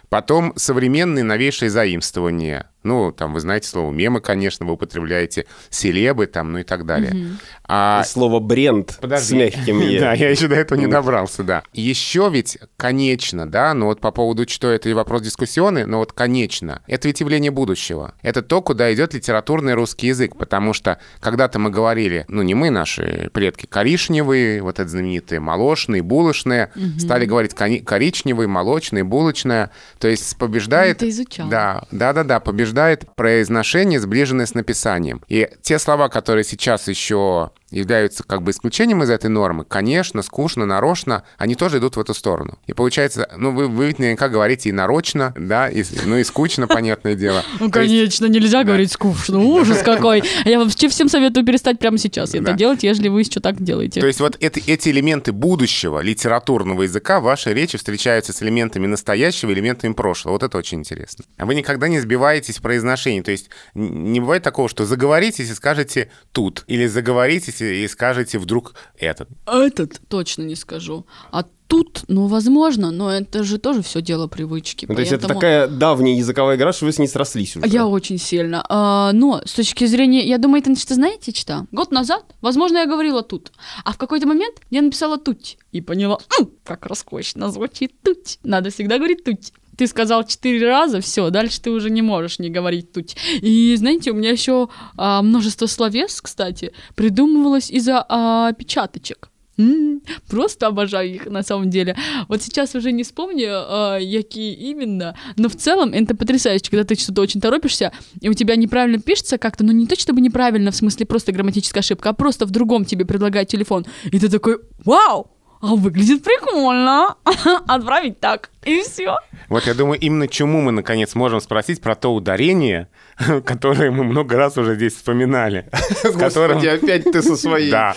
[0.10, 2.71] Потом современные новейшие заимствования.
[2.84, 7.38] Ну, там, вы знаете слово мемы, конечно, вы употребляете, селебы там, ну и так далее.
[7.64, 10.00] А Слово бренд с мягким «е».
[10.00, 11.64] да, я еще до этого не добрался, да.
[11.74, 16.14] Еще ведь, конечно, да, ну вот по поводу, что это и вопрос дискуссионный, но вот
[16.14, 18.16] конечно, это ведь явление будущего.
[18.22, 22.70] Это то, куда идет литературный русский язык, потому что когда-то мы говорили, ну не мы,
[22.70, 30.38] наши предки, коричневые, вот это знаменитые, молочные, булочные, стали говорить коричневый, молочный, булочная, то есть
[30.38, 30.98] побеждает...
[30.98, 31.50] Это изучал.
[31.50, 32.24] Да, да, да,
[32.72, 35.22] да, побеждает произношение, сближенное с написанием.
[35.28, 40.66] И те слова, которые сейчас еще являются как бы исключением из этой нормы, конечно, скучно,
[40.66, 42.60] нарочно, они тоже идут в эту сторону.
[42.68, 47.16] И получается, ну, вы, вы наверняка говорите и нарочно, да, и, ну и скучно, понятное
[47.16, 47.44] дело.
[47.60, 49.40] Ну, конечно, нельзя говорить скучно.
[49.40, 50.24] Ужас какой.
[50.46, 54.02] Я вообще всем советую перестать прямо сейчас это делать, если вы еще так делаете.
[54.02, 59.52] То есть вот эти элементы будущего литературного языка в вашей речи встречаются с элементами настоящего,
[59.54, 60.34] элементами прошлого.
[60.34, 61.26] Вот это очень интересно.
[61.38, 63.22] А вы никогда не сбиваетесь в произношении.
[63.22, 68.74] То есть не бывает такого, что заговоритесь и скажете «тут», или заговоритесь и скажете вдруг
[68.98, 69.30] «этот».
[69.46, 71.06] Этот точно не скажу.
[71.32, 74.86] А тут, ну, возможно, но это же тоже все дело привычки.
[74.90, 77.66] Ну, то есть это поэтому- такая давняя языковая игра, что вы с ней срослись уже.
[77.68, 78.66] Я очень сильно.
[78.68, 81.68] А, но с точки зрения, я думаю, это что знаете что?
[81.72, 83.54] Год назад, возможно, я говорила тут,
[83.86, 88.38] а в какой-то момент я написала тут и поняла, «М, как роскошно звучит тут.
[88.44, 89.40] Надо всегда говорить тут.
[89.82, 93.16] Ты сказал четыре раза, все, дальше ты уже не можешь не говорить тут.
[93.42, 99.32] И знаете, у меня еще а, множество словес, кстати, придумывалось из-за а, печаточек.
[99.58, 101.96] М, Просто обожаю их на самом деле.
[102.28, 106.94] Вот сейчас уже не вспомню, а, какие именно, но в целом это потрясающе, когда ты
[106.94, 110.76] что-то очень торопишься, и у тебя неправильно пишется как-то, ну не то чтобы неправильно, в
[110.76, 115.32] смысле просто грамматическая ошибка, а просто в другом тебе предлагают телефон, и ты такой, вау,
[115.62, 117.16] а выглядит прикольно,
[117.68, 119.18] отправить так, и все.
[119.50, 122.88] Вот я думаю, именно чему мы, наконец, можем спросить про то ударение,
[123.46, 125.68] которое мы много раз уже здесь вспоминали.
[125.74, 127.72] с которым- Господи, опять ты со своей...
[127.82, 127.96] Да.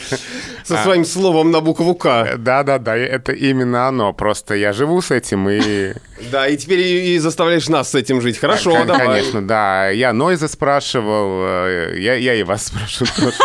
[0.65, 2.37] Со своим словом на букву К.
[2.39, 4.13] Да-да-да, это именно оно.
[4.15, 5.93] Просто я живу с этим и...
[6.33, 8.39] Да, и теперь и, заставляешь нас с этим жить.
[8.39, 9.07] Хорошо, Кон- давай.
[9.07, 9.91] Конечно, да.
[9.91, 13.37] Я Нойза спрашивал, э, я, я и вас спрошу тоже.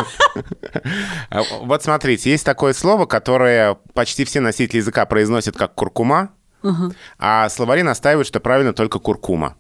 [1.29, 6.29] А, Вот смотрите, есть такое слово, которое почти все носители языка произносят как куркума,
[7.17, 9.56] а словари настаивают, что правильно только куркума.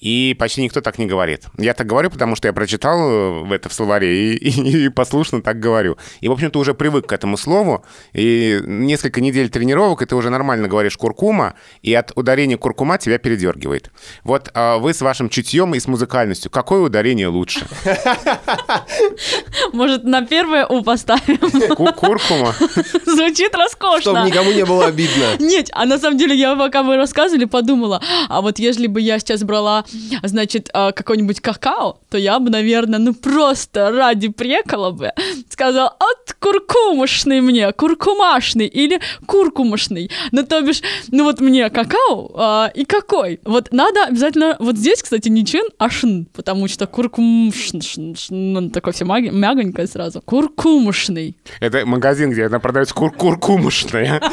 [0.00, 1.44] И почти никто так не говорит.
[1.58, 4.88] Я так говорю, потому что я прочитал э, в это в словаре и, и- и
[4.90, 5.96] послушно так говорю.
[6.20, 7.84] И, в общем-то, уже привык к этому слову.
[8.12, 13.18] И несколько недель тренировок, и ты уже нормально говоришь куркума, и от ударения куркума тебя
[13.18, 13.90] передергивает.
[14.24, 17.66] Вот а, вы с вашим чутьем и с музыкальностью, какое ударение лучше?
[19.72, 21.38] Может, на первое У поставим?
[21.74, 22.54] Ку- Куркума?
[23.06, 24.00] Звучит роскошно.
[24.12, 25.36] Чтобы никому не было обидно.
[25.38, 29.13] Нет, а на самом деле я, пока вы рассказывали, подумала, а вот если бы я
[29.18, 29.84] сейчас брала,
[30.22, 35.12] значит, а, какой-нибудь какао, то я бы, наверное, ну просто ради прекола бы
[35.48, 40.10] сказала, от куркумушный мне, куркумашный или куркумушный.
[40.32, 43.40] Ну, то бишь, ну вот мне какао а, и какой.
[43.44, 48.34] Вот надо обязательно, вот здесь, кстати, не чин, а шн, потому что куркумшн, шн, шн,
[48.34, 50.20] ну, такое все мягонькое сразу.
[50.22, 51.36] Куркумушный.
[51.60, 54.20] Это магазин, где она продается кур куркумушная.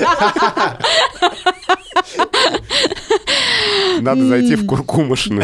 [4.01, 5.43] Надо зайти в куркумушную.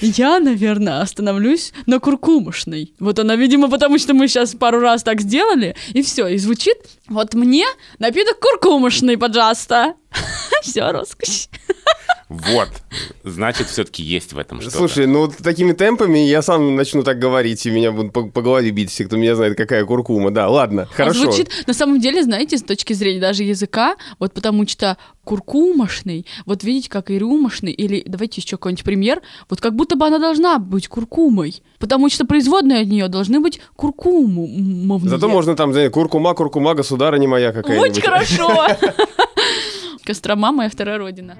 [0.00, 2.94] Я, наверное, остановлюсь на куркумушной.
[2.98, 6.76] Вот она, видимо, потому что мы сейчас пару раз так сделали, и все, и звучит.
[7.08, 7.64] Вот мне
[7.98, 9.94] напиток куркумушный, пожалуйста.
[10.62, 11.48] Все, роскошь.
[12.28, 12.68] Вот.
[13.24, 14.76] Значит, все-таки есть в этом что-то.
[14.76, 18.42] Слушай, ну вот такими темпами я сам начну так говорить, и меня будут по, по
[18.42, 20.30] голове бить все, кто меня знает, какая куркума.
[20.30, 21.20] Да, ладно, А хорошо.
[21.22, 26.64] звучит, на самом деле, знаете, с точки зрения даже языка, вот потому что куркумошный, вот
[26.64, 30.58] видите, как и рюмошный, или давайте еще какой-нибудь пример, вот как будто бы она должна
[30.58, 35.08] быть куркумой, потому что производные от нее должны быть куркумовные.
[35.08, 37.90] Зато можно там, знаете, куркума, куркума, государыня моя какая-нибудь.
[37.90, 38.66] Очень хорошо.
[40.04, 41.36] Кострома моя вторая родина.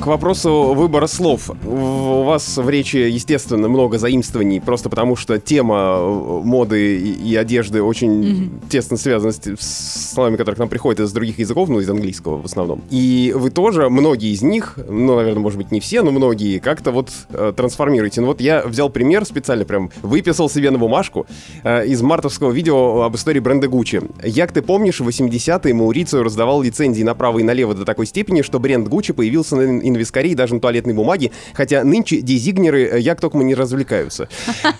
[0.00, 1.50] К вопросу выбора слов.
[1.66, 7.82] У вас в речи, естественно, много заимствований, просто потому что тема э, моды и, одежды
[7.82, 11.90] очень тесно связана с, с словами, которые к нам приходят из других языков, ну, из
[11.90, 12.82] английского в основном.
[12.90, 16.92] И вы тоже, многие из них, ну, наверное, может быть, не все, но многие, как-то
[16.92, 18.20] вот э, трансформируете.
[18.20, 21.26] Ну, вот я взял пример специально, прям выписал себе на бумажку
[21.64, 24.08] э, из мартовского видео об истории бренда Gucci.
[24.24, 28.60] Як ты помнишь, в 80-е Маурицио раздавал лицензии направо и налево до такой степени, что
[28.60, 33.20] бренд Gucci появился на инвескаре и даже на туалетной бумаге, хотя нынче дизигнеры э, як
[33.20, 34.28] только не развлекаются.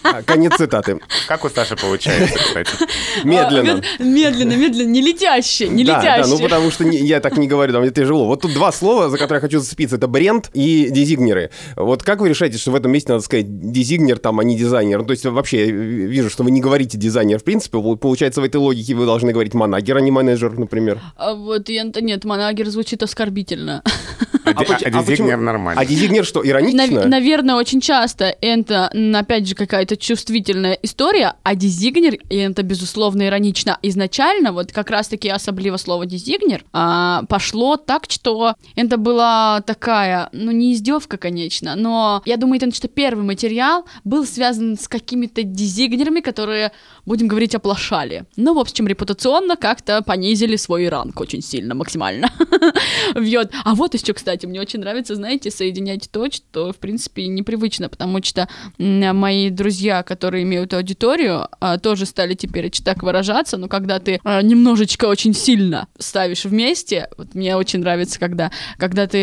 [0.02, 0.98] А, Конец цитаты.
[1.26, 2.70] Как у Саши получается, кстати?
[3.24, 3.72] Медленно.
[3.72, 7.46] А, мед- Медленно, медленно, не летящие, не Да, да, ну потому что я так не
[7.48, 8.26] говорю, там мне тяжело.
[8.26, 9.96] Вот тут два слова, за которые я хочу зацепиться.
[9.96, 11.50] Это бренд и дизигнеры.
[11.76, 14.98] Вот как вы решаете, что в этом месте надо сказать дизигнер, там, а не дизайнер?
[15.00, 17.38] Ну, то есть вообще я вижу, что вы не говорите дизайнер.
[17.38, 21.00] В принципе, Пол- получается, в этой логике вы должны говорить манагер, а не менеджер, например.
[21.16, 23.82] А вот я, нет, манагер звучит оскорбительно.
[24.56, 25.80] А а а дизигнер нормально.
[25.80, 26.86] А дизигнер что, иронично?
[26.86, 33.26] Нав- наверное, очень часто это, опять же, какая-то чувствительная история, а дизигнер, и это, безусловно,
[33.26, 40.28] иронично, изначально, вот как раз-таки особливо слово дизигнер, а, пошло так, что это была такая,
[40.32, 45.42] ну, не издевка, конечно, но я думаю, это что первый материал был связан с какими-то
[45.42, 46.72] дизигнерами, которые,
[47.06, 48.24] будем говорить, оплошали.
[48.36, 52.30] Ну, в общем, репутационно как-то понизили свой ранг очень сильно, максимально.
[53.14, 53.52] Вьет.
[53.64, 58.22] А вот еще, кстати, мне очень нравится, знаете, соединять то, что, в принципе, непривычно, потому
[58.22, 58.48] что
[58.78, 64.42] мои друзья, которые имеют аудиторию, а, тоже стали теперь так выражаться, но когда ты а,
[64.42, 69.18] немножечко очень сильно ставишь вместе, вот мне очень нравится, когда, когда ты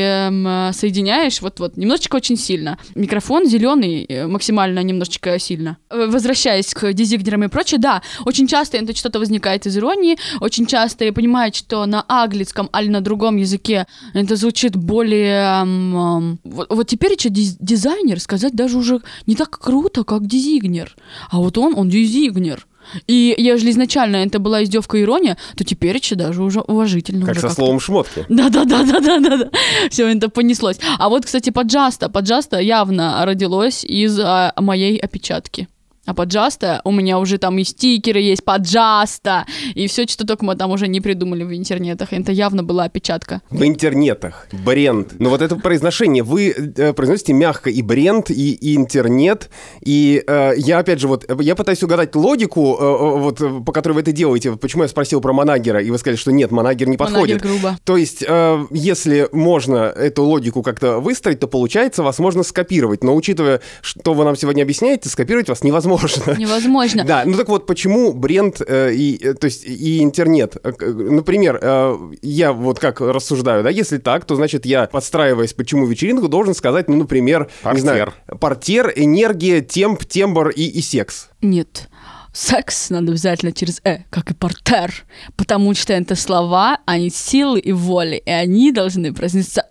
[0.73, 2.77] соединяешь, вот-вот, немножечко очень сильно.
[2.95, 5.77] Микрофон зеленый, э, максимально немножечко сильно.
[5.89, 10.65] Э, Возвращаясь к дизигнерам и прочее, да, очень часто это что-то возникает из иронии, очень
[10.65, 15.04] часто я понимаю, что на английском или на другом языке это звучит более...
[15.13, 20.95] эм, эм, вот, вот теперь дизайнер сказать даже уже не так круто, как дизигнер.
[21.29, 22.65] А вот он, он дизигнер.
[23.07, 27.25] И ежели изначально это была издевка и ирония, то теперь еще даже уже уважительно.
[27.25, 27.61] Как уже со как-то.
[27.63, 28.25] словом шмотки.
[28.29, 29.49] Да-да-да-да-да-да.
[29.89, 30.79] Все, это понеслось.
[30.99, 32.09] А вот, кстати, поджаста.
[32.09, 35.67] Поджаста явно родилось из а, моей опечатки.
[36.05, 40.55] А поджаста у меня уже там и стикеры есть, поджаста, и все, что только мы
[40.55, 42.13] там уже не придумали в интернетах.
[42.13, 43.41] Это явно была опечатка.
[43.49, 44.47] В интернетах.
[44.51, 45.19] Бренд.
[45.19, 46.23] Но вот это произношение.
[46.23, 49.49] Вы э, произносите мягко и бренд, и, и интернет.
[49.81, 53.71] И э, я, опять же, вот, я пытаюсь угадать логику, э, э, вот, э, по
[53.71, 54.51] которой вы это делаете.
[54.51, 57.43] Почему я спросил про Манагера, и вы сказали, что нет, Манагер не подходит.
[57.43, 57.79] Манагер грубо.
[57.83, 63.03] То есть, э, если можно эту логику как-то выстроить, то получается, вас можно скопировать.
[63.03, 65.94] Но учитывая, что вы нам сегодня объясняете, скопировать вас невозможно.
[66.37, 67.03] Невозможно.
[67.03, 70.57] Да, ну так вот, почему бренд э, и, э, то есть, и интернет?
[70.63, 75.53] Э, к- Например, э, я вот как рассуждаю, да, если так, то значит я, подстраиваясь
[75.53, 80.81] под чему вечеринку, должен сказать, ну, например, не знаю, портер, энергия, темп, тембр и, и
[80.81, 81.29] секс.
[81.41, 81.89] Нет.
[82.33, 84.93] Секс надо обязательно через «э», как и портер,
[85.37, 89.64] потому что это слова, они силы и воли, и они должны произноситься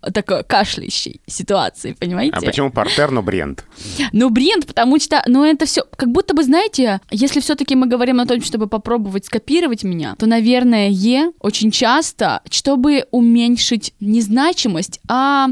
[0.00, 2.36] такой кашляющей ситуации, понимаете?
[2.36, 3.64] А почему портер, но бренд?
[4.12, 8.20] Ну, бренд, потому что, ну, это все, как будто бы, знаете, если все-таки мы говорим
[8.20, 15.00] о том, чтобы попробовать скопировать меня, то, наверное, Е очень часто, чтобы уменьшить не значимость,
[15.08, 15.48] а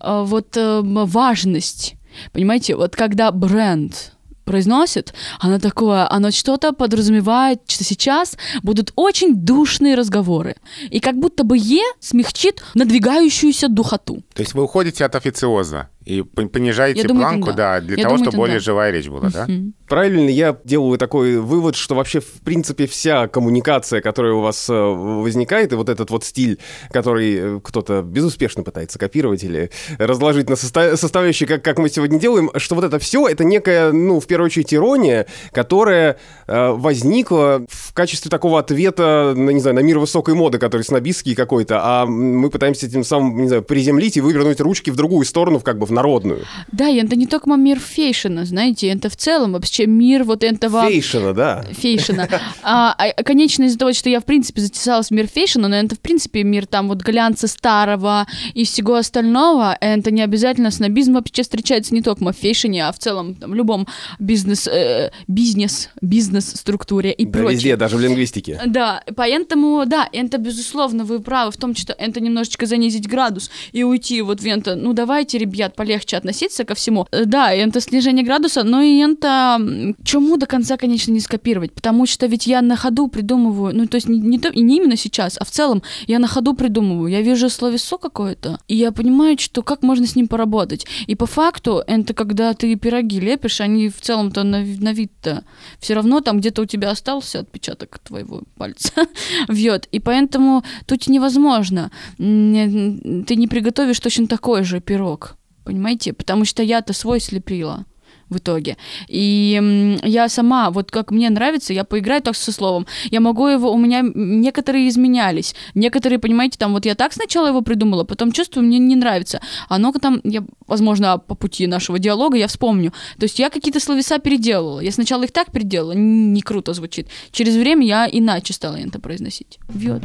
[0.00, 1.94] э, вот э, важность.
[2.32, 4.12] Понимаете, вот когда бренд
[4.44, 10.56] произносит, оно такое, оно что-то подразумевает, что сейчас будут очень душные разговоры.
[10.90, 14.22] И как будто бы Е смягчит надвигающуюся духоту.
[14.34, 17.74] То есть вы уходите от официоза и пон- понижаете Я думаю, планку, да.
[17.74, 18.64] да, для Я того, думаю, чтобы более да.
[18.64, 19.46] живая речь была, да?
[19.88, 24.72] Правильно я делаю такой вывод, что вообще, в принципе, вся коммуникация, которая у вас э,
[24.72, 26.58] возникает, и вот этот вот стиль,
[26.90, 32.18] который э, кто-то безуспешно пытается копировать или разложить на соста- составляющие, как, как мы сегодня
[32.18, 37.64] делаем, что вот это все, это некая, ну, в первую очередь, ирония, которая э, возникла
[37.68, 42.06] в качестве такого ответа, на, не знаю, на мир высокой моды, который снобистский какой-то, а
[42.06, 45.78] мы пытаемся тем самым, не знаю, приземлить и вывернуть ручки в другую сторону, в как
[45.78, 46.44] бы в народную.
[46.70, 50.86] Да, и это не только мир фейшена, знаете, это в целом вообще мир вот этого...
[50.86, 51.64] Фейшина, да.
[51.72, 52.28] фейшена.
[52.62, 55.94] А, а, конечно, из-за того, что я, в принципе, затесалась в мир фейшена, но это,
[55.94, 61.42] в принципе, мир там вот глянца старого и всего остального, это не обязательно снобизм вообще
[61.42, 63.86] встречается не только в фейшене, а в целом там, в любом
[64.18, 67.54] бизнес, э, бизнес, бизнес-структуре и Да, прочее.
[67.54, 68.60] везде, даже в лингвистике.
[68.66, 73.82] Да, поэтому, да, это, безусловно, вы правы в том, что это немножечко занизить градус и
[73.82, 77.06] уйти вот в это, ну, давайте, ребят, полегче относиться ко всему.
[77.12, 79.58] Э, Да, это снижение градуса, но и это
[80.04, 83.96] чему до конца, конечно, не скопировать, потому что ведь я на ходу придумываю, ну, то
[83.96, 87.10] есть не, не, то- и не именно сейчас, а в целом я на ходу придумываю,
[87.10, 90.86] я вижу словесо какое-то, и я понимаю, что как можно с ним поработать.
[91.08, 95.42] И по факту, это когда ты пироги лепишь, они в целом-то на, на вид-то
[95.80, 98.92] все равно там где-то у тебя остался отпечаток твоего пальца
[99.48, 99.88] вьет.
[99.92, 101.90] И поэтому тут невозможно.
[102.18, 105.36] Ты не приготовишь точно такой же пирог.
[105.64, 106.12] Понимаете?
[106.12, 107.84] Потому что я-то свой слепила
[108.28, 108.76] в итоге.
[109.08, 112.86] И я сама, вот как мне нравится, я поиграю так со словом.
[113.10, 115.54] Я могу его, у меня некоторые изменялись.
[115.74, 119.40] Некоторые, понимаете, там вот я так сначала его придумала, потом чувствую, мне не нравится.
[119.70, 122.92] Ну-ка там, я, возможно, по пути нашего диалога я вспомню.
[123.18, 124.80] То есть я какие-то словеса переделала.
[124.80, 127.08] Я сначала их так переделала, не круто звучит.
[127.32, 129.58] Через время я иначе стала это произносить.
[129.68, 130.02] Вьет.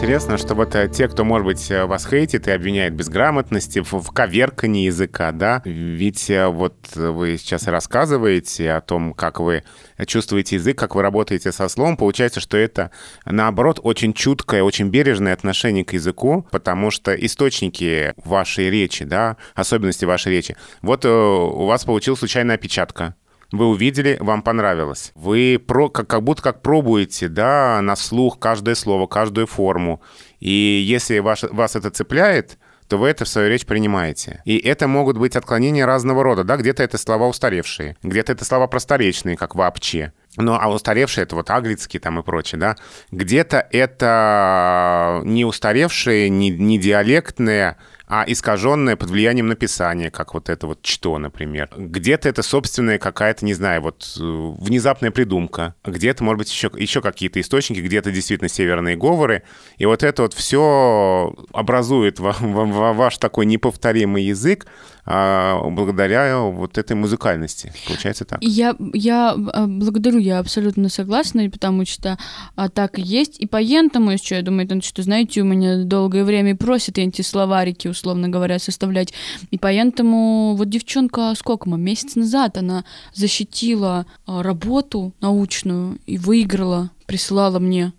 [0.00, 3.80] Интересно, что вот э, те, кто, может быть, э, вас хейтит и обвиняет в безграмотности,
[3.80, 9.62] в, коверкании языка, да, ведь э, вот вы сейчас рассказываете о том, как вы
[10.06, 12.90] чувствуете язык, как вы работаете со словом, получается, что это,
[13.26, 20.06] наоборот, очень чуткое, очень бережное отношение к языку, потому что источники вашей речи, да, особенности
[20.06, 23.16] вашей речи, вот у вас получилась случайная опечатка,
[23.52, 25.12] вы увидели, вам понравилось.
[25.14, 30.00] Вы про, как, как будто как пробуете, да, на слух каждое слово, каждую форму.
[30.38, 32.58] И если ваш, вас это цепляет,
[32.90, 34.42] то вы это в свою речь принимаете.
[34.44, 38.66] И это могут быть отклонения разного рода, да, где-то это слова устаревшие, где-то это слова
[38.66, 40.12] просторечные, как вообще.
[40.36, 42.76] Ну, а устаревшие это вот аглицкие там и прочее, да.
[43.12, 47.76] Где-то это не устаревшие, не, не диалектные,
[48.12, 51.70] а искаженное под влиянием написания, как вот это вот «что», например.
[51.76, 55.76] Где-то это собственная какая-то, не знаю, вот э, внезапная придумка.
[55.84, 59.44] Где-то, может быть, еще, еще какие-то источники, где-то действительно северные говоры.
[59.78, 64.66] И вот это вот все образует ва- ва- ва- ваш такой неповторимый язык
[65.12, 67.72] а, благодаря вот этой музыкальности.
[67.86, 68.38] Получается так.
[68.42, 72.16] Я, я э, благодарю, я абсолютно согласна, потому что
[72.54, 73.40] а, так и есть.
[73.40, 77.88] И поэтому еще, я думаю, это, что, знаете, у меня долгое время просят эти словарики
[77.88, 79.12] условно говоря, составлять.
[79.50, 86.90] И поэтому вот девчонка, сколько мы, месяц назад она защитила а, работу научную и выиграла,
[87.06, 87.92] присылала мне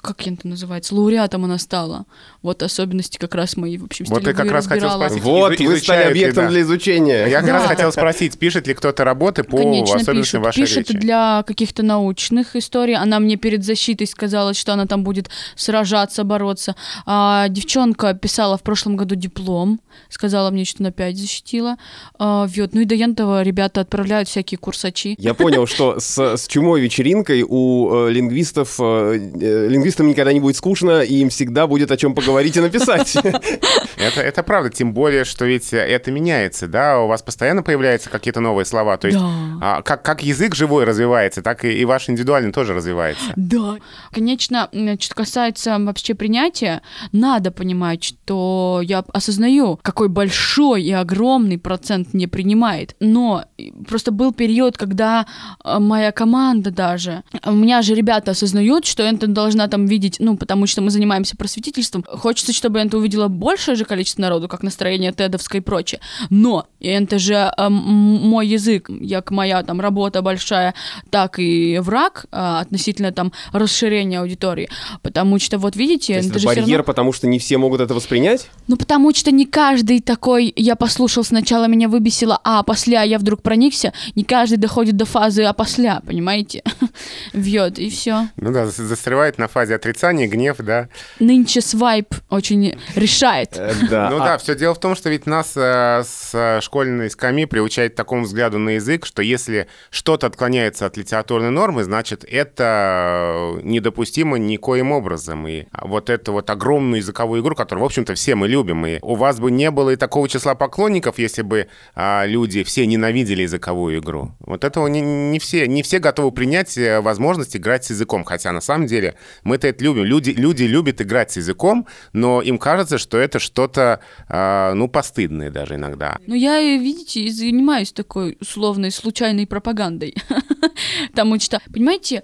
[0.00, 2.06] как это называется, лауреатом она стала.
[2.42, 5.22] Вот особенности как раз мои, в общем, Вот я как раз хотел спросить.
[5.22, 6.50] Вот, Изу- вы стали объектом да.
[6.50, 7.26] для изучения.
[7.26, 7.68] Я как раз Да.
[7.68, 10.44] хотел спросить, пишет ли кто-то работы по Конечно, особенностям пишет.
[10.44, 10.98] вашей Пишет речи?
[10.98, 12.96] для каких-то научных историй.
[12.96, 16.74] Она мне перед защитой сказала, что она там будет сражаться, бороться.
[17.04, 21.76] А девчонка писала в прошлом году диплом, сказала мне, что на 5 защитила.
[22.18, 22.70] А, вот.
[22.74, 25.16] Ну и до Янтова ребята отправляют всякие курсачи.
[25.18, 30.40] Я понял, что с, с чумой вечеринкой у э, лингвистов э, э, лингвистам никогда не
[30.40, 33.16] будет скучно, и им всегда будет о чем поговорить и написать.
[33.96, 38.40] Это, это правда, тем более, что ведь это меняется, да, у вас постоянно появляются какие-то
[38.40, 39.26] новые слова, то есть Да.
[39.60, 43.24] а, как, как язык живой развивается, так и, и ваш индивидуальный тоже развивается.
[43.36, 43.76] Да.
[44.12, 44.68] Конечно,
[45.00, 52.26] что касается вообще принятия, надо понимать, что я осознаю, какой большой и огромный процент не
[52.26, 52.94] принимает.
[53.00, 53.44] Но
[53.88, 55.26] просто был период, когда
[55.64, 59.26] э, моя команда даже, у меня же ребята осознают, что это
[59.56, 62.04] должна там видеть, ну, потому что мы занимаемся просветительством.
[62.06, 66.00] Хочется, чтобы это увидела большее же количество народу, как настроение тедовское и прочее.
[66.30, 70.74] Но это же э, мой язык, як моя там работа большая,
[71.10, 74.68] так и враг а, относительно там расширения аудитории.
[75.02, 77.58] Потому что, вот видите, То есть это это же барьер, равно- потому что не все
[77.58, 78.48] могут это воспринять?
[78.68, 83.42] Ну, потому что не каждый такой, я послушал сначала, меня выбесило, а после я вдруг
[83.42, 86.62] проникся, не каждый доходит до фазы а после, понимаете?
[87.32, 88.28] Вьет, и все.
[88.36, 90.88] Ну да, зас- застревает на фазе отрицания, гнев, да.
[91.20, 93.56] Нынче свайп очень решает.
[93.56, 94.10] Э, Да.
[94.10, 97.44] Ну А- да, все дело в том, что ведь нас э, с э, школьной скамьи
[97.46, 103.58] приучают к такому взгляду на язык, что если что-то отклоняется от литературной нормы, значит, это
[103.62, 105.46] недопустимо никоим образом.
[105.46, 109.14] И вот эту вот огромную языковую игру, которую, в общем-то, все мы любим, и у
[109.14, 113.98] вас бы не было и такого числа поклонников, если бы а, люди все ненавидели языковую
[113.98, 114.32] игру.
[114.40, 118.60] Вот этого не, не все, не все готовы принять возможность играть с языком, хотя на
[118.60, 119.14] самом деле
[119.44, 120.04] мы-то это любим.
[120.04, 125.50] Люди, люди любят играть с языком, но им кажется, что это что-то, а, ну, постыдное
[125.50, 126.18] даже иногда.
[126.26, 130.14] Ну, я, э, видите, занимаюсь такой условной случайной пропагандой.
[131.10, 132.22] Потому что, понимаете,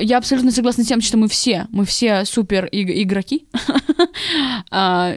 [0.00, 3.46] я абсолютно согласна с тем, что мы все, мы все супер иг- игроки.
[4.70, 5.14] А,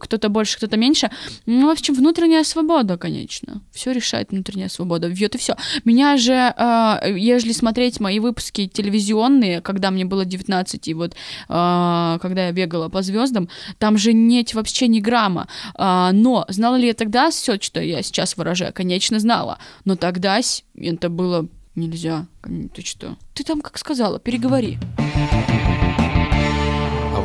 [0.00, 1.10] Кто-то больше, кто-то меньше.
[1.46, 3.62] Ну, в общем, внутренняя свобода, конечно.
[3.72, 5.08] Все решает внутренняя свобода.
[5.08, 5.56] Вот и все.
[5.84, 10.55] Меня же, а, ежели смотреть мои выпуски телевизионные, когда мне было 19,
[10.88, 11.14] и вот
[11.48, 13.48] а, когда я бегала по звездам,
[13.78, 15.48] там же нет вообще ни грамма.
[15.74, 18.72] А, но знала ли я тогда все, что я сейчас выражаю?
[18.72, 19.58] Конечно, знала.
[19.84, 20.40] Но тогда
[20.76, 22.26] это было нельзя.
[22.74, 23.16] Ты что?
[23.34, 24.78] Ты там как сказала, переговори.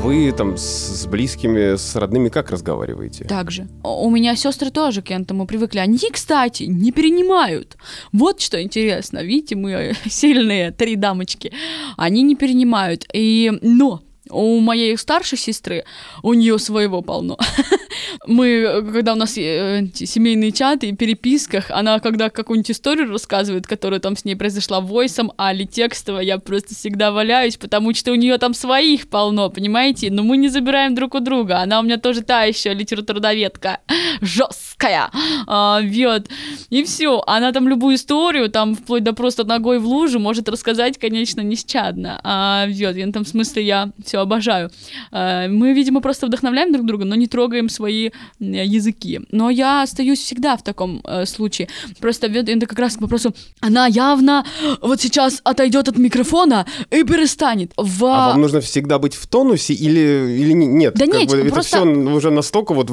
[0.01, 3.25] Вы там с, близкими, с родными как разговариваете?
[3.25, 3.67] Так же.
[3.83, 5.79] У меня сестры тоже к этому привыкли.
[5.79, 7.77] Они, кстати, не перенимают.
[8.11, 9.23] Вот что интересно.
[9.23, 11.53] Видите, мы сильные три дамочки.
[11.97, 13.05] Они не перенимают.
[13.13, 14.01] И, но
[14.31, 15.85] у моей старшей сестры,
[16.23, 17.37] у нее своего полно.
[18.27, 23.67] Мы, когда у нас э, эти семейные чаты и переписках, она когда какую-нибудь историю рассказывает,
[23.67, 28.15] которая там с ней произошла войсом, али текстово, я просто всегда валяюсь, потому что у
[28.15, 30.09] нее там своих полно, понимаете?
[30.11, 31.59] Но мы не забираем друг у друга.
[31.59, 33.79] Она у меня тоже та еще литературоведка,
[34.21, 35.11] жесткая.
[35.47, 35.81] А.
[36.69, 37.23] И все.
[37.27, 42.19] Она там любую историю, там вплоть до просто ногой в лужу, может рассказать, конечно, нещадно.
[42.23, 42.95] А, вот.
[42.95, 44.69] Я там смысле я все обожаю.
[45.11, 49.21] А, мы, видимо, просто вдохновляем друг друга, но не трогаем свои языки.
[49.31, 51.67] Но я остаюсь всегда в таком э, случае.
[51.99, 54.45] Просто это как раз к вопросу, она явно
[54.81, 57.71] вот сейчас отойдет от микрофона и перестанет.
[57.77, 58.05] В...
[58.05, 60.93] А вам нужно всегда быть в тонусе или, или не- нет?
[60.95, 62.87] Да нет, бы это просто- все уже настолько вот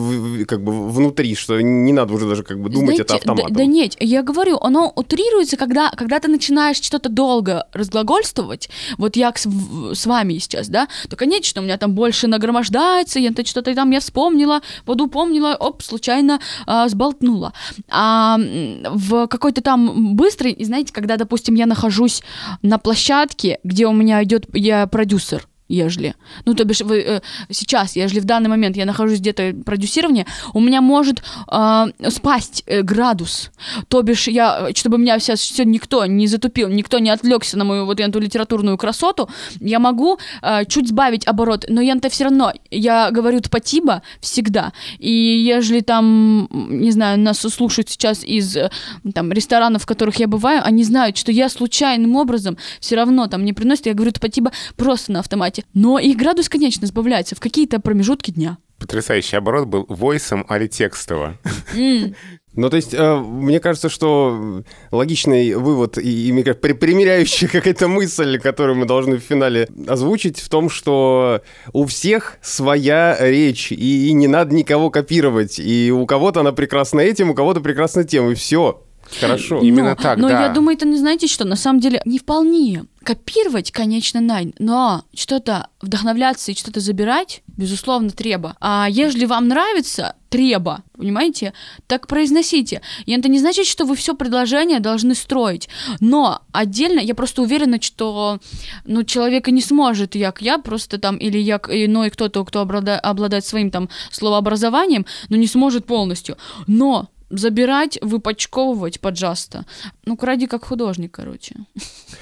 [0.46, 3.52] как бы внутри, что не надо уже даже как бы думать Знаете, это автоматом.
[3.52, 9.16] Да, да нет, я говорю, оно утрируется, когда, когда ты начинаешь что-то долго разглагольствовать, вот
[9.16, 9.46] я с,
[9.94, 13.90] с вами сейчас, да, то, конечно, у меня там больше нагромождается, я то что-то там
[13.90, 17.52] я вспомнила, воду помнила, оп, случайно а, сболтнула.
[17.90, 22.22] А в какой-то там быстрый, знаете, когда, допустим, я нахожусь
[22.62, 26.14] на площадке, где у меня идет, я продюсер, ежели.
[26.44, 30.26] Ну, то бишь, вы, э, сейчас, ежели в данный момент я нахожусь где-то в продюсировании,
[30.54, 33.50] у меня может э, спасть э, градус.
[33.88, 37.84] То бишь, я, чтобы меня сейчас все никто не затупил, никто не отвлекся на мою
[37.84, 39.28] вот эту литературную красоту,
[39.60, 44.72] я могу э, чуть сбавить оборот, но я-то все равно, я говорю спасибо всегда.
[44.98, 48.70] И ежели там, не знаю, нас слушают сейчас из э,
[49.14, 53.44] там ресторанов, в которых я бываю, они знают, что я случайным образом все равно там
[53.44, 55.57] не приносит, я говорю спасибо просто на автомате.
[55.74, 58.58] Но и градус, конечно, сбавляется в какие-то промежутки дня.
[58.78, 61.36] Потрясающий оборот был войсом, а ли текстово.
[61.76, 62.14] М,
[62.54, 67.46] Ну, то есть, э, мне кажется, что логичный вывод и, и мне кажется, при- примеряющая
[67.52, 71.42] какая-то мысль, которую мы должны в финале озвучить, в том, что
[71.72, 75.58] у всех своя речь, и, и не надо никого копировать.
[75.60, 78.82] И у кого-то она прекрасна этим, у кого-то прекрасна тем, и все.
[79.20, 79.60] Хорошо.
[79.60, 80.42] Именно но, так, Но да.
[80.44, 82.84] я думаю, это не знаете что, на самом деле не вполне.
[83.02, 88.56] Копировать, конечно, най, но что-то вдохновляться и что-то забирать, безусловно, треба.
[88.60, 91.54] А если вам нравится, треба, понимаете,
[91.86, 92.82] так произносите.
[93.06, 95.68] И это не значит, что вы все предложение должны строить.
[96.00, 98.40] Но отдельно я просто уверена, что
[98.84, 103.46] ну, человека не сможет, як я, просто там, или як иной кто-то, кто обладает, обладает
[103.46, 106.36] своим там словообразованием, но не сможет полностью.
[106.66, 109.64] Но забирать, выпачковывать поджаста.
[110.04, 111.54] Ну, кради как художник, короче.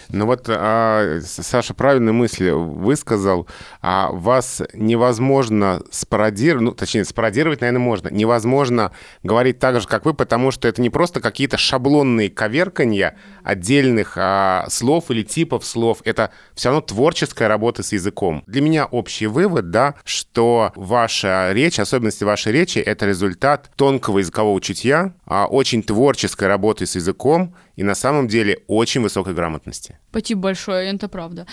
[0.09, 3.47] Ну вот а, Саша правильные мысли высказал.
[3.81, 8.09] А вас невозможно спародировать, ну, точнее, спародировать, наверное, можно.
[8.09, 8.93] Невозможно
[9.23, 14.67] говорить так же, как вы, потому что это не просто какие-то шаблонные коверканья отдельных а,
[14.69, 15.99] слов или типов слов.
[16.05, 18.43] Это все равно творческая работа с языком.
[18.47, 24.61] Для меня общий вывод, да, что ваша речь, особенности вашей речи, это результат тонкого языкового
[24.61, 24.96] чутья,
[25.27, 29.99] а, очень творческой работы с языком и на самом деле очень высокой грамотности.
[30.11, 31.47] Спасибо большое, это правда.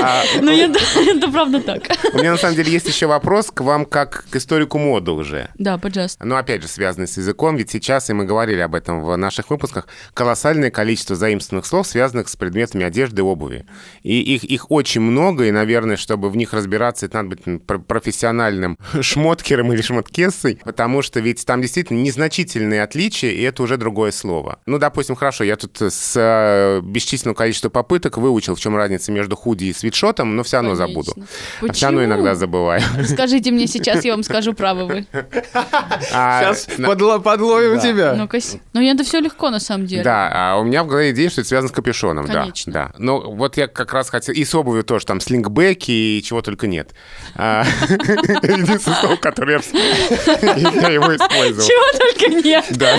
[0.00, 1.82] А, Ну, это это правда так.
[2.12, 5.48] У меня на самом деле есть еще вопрос к вам как к историку моды уже.
[5.54, 6.22] Да, поджаст.
[6.22, 9.50] Но опять же, связанный с языком, ведь сейчас, и мы говорили об этом в наших
[9.50, 13.66] выпусках, колоссальное количество заимствованных слов, связанных с предметами одежды и обуви.
[14.02, 18.78] И их, их очень много, и, наверное, чтобы в них разбираться, это надо быть профессиональным
[19.00, 24.58] шмоткером или шмоткессой, потому что ведь там действительно незначительные отличия, и это уже другое слово.
[24.66, 29.36] Ну, допустим, хорошо, я тут с э, бесчисленного количества попыток выучил, в чем разница между
[29.36, 31.12] худи и свитшотом, но все равно забуду.
[31.14, 31.26] Конечно.
[31.68, 32.12] А все равно Почему?
[32.14, 32.82] иногда забываю.
[33.04, 35.06] Скажите мне сейчас, я вам скажу, правы вы.
[36.12, 38.14] А, Сейчас на- подловим тебя.
[38.72, 40.02] Ну это все легко на самом деле.
[40.02, 42.42] Да, а у меня в голове идея, что это связано с капюшоном, да.
[42.42, 42.72] Конечно.
[42.72, 42.92] Да.
[42.98, 44.34] Ну, вот я как раз хотел...
[44.34, 46.94] И с обувью тоже, там, слингбеки и чего только нет.
[47.34, 51.68] А, Единственное слово, которое я его использовал.
[51.68, 52.64] Чего только нет.
[52.70, 52.98] Да.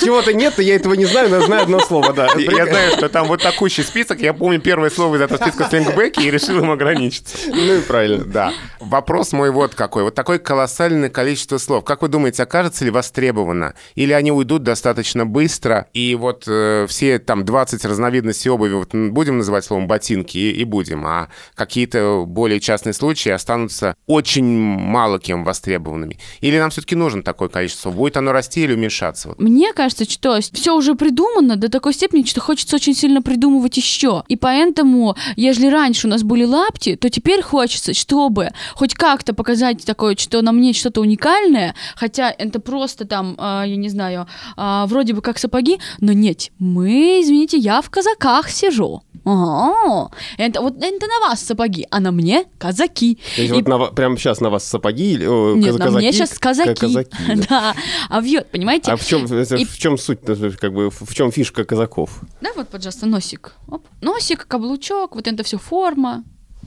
[0.00, 2.28] Чего-то нет, я этого не знаю, но я знаю одно слово, да.
[2.36, 4.20] Я знаю, что там вот такущий список.
[4.20, 7.36] Я помню первое слово из этого списка слингбеки и решил им ограничиться.
[7.48, 8.24] Ну и правильно.
[8.24, 8.52] Да.
[8.80, 10.02] Вопрос мой вот какой.
[10.04, 11.84] Вот такое колоссальное количество слов.
[11.84, 13.74] Как вы думаете, окажется ли востребовано?
[13.94, 15.86] Или они уйдут достаточно быстро?
[15.92, 20.64] И вот э, все там 20 разновидностей обуви вот, будем называть словом ботинки и, и
[20.64, 21.06] будем.
[21.06, 26.18] А какие-то более частные случаи останутся очень мало кем востребованными.
[26.40, 27.90] Или нам все-таки нужно такое количество?
[27.90, 29.15] Будет оно расти или уменьшаться?
[29.24, 29.38] Вот.
[29.38, 34.24] Мне кажется, что все уже придумано до такой степени, что хочется очень сильно придумывать еще.
[34.28, 39.84] И поэтому, если раньше у нас были лапти, то теперь хочется, чтобы хоть как-то показать
[39.84, 44.86] такое, что на мне что-то уникальное, хотя это просто там, а, я не знаю, а,
[44.86, 49.02] вроде бы как сапоги, но нет, мы, извините, я в казаках сижу.
[49.26, 50.10] Ага.
[50.38, 53.16] Это вот это на вас сапоги, а на мне казаки.
[53.34, 55.98] То есть И вот на прямо сейчас на вас сапоги или о, Нет, каз- на
[55.98, 56.74] мне сейчас казаки.
[56.80, 57.34] казаки, да.
[57.48, 57.74] да.
[58.08, 58.92] А вьет, понимаете?
[58.92, 60.20] А в чем, И- в чем суть,
[60.60, 62.20] как бы, в чем фишка казаков?
[62.40, 63.54] Да, вот, пожалуйста, носик.
[63.68, 63.84] Оп.
[64.00, 66.22] Носик, каблучок, вот это все форма.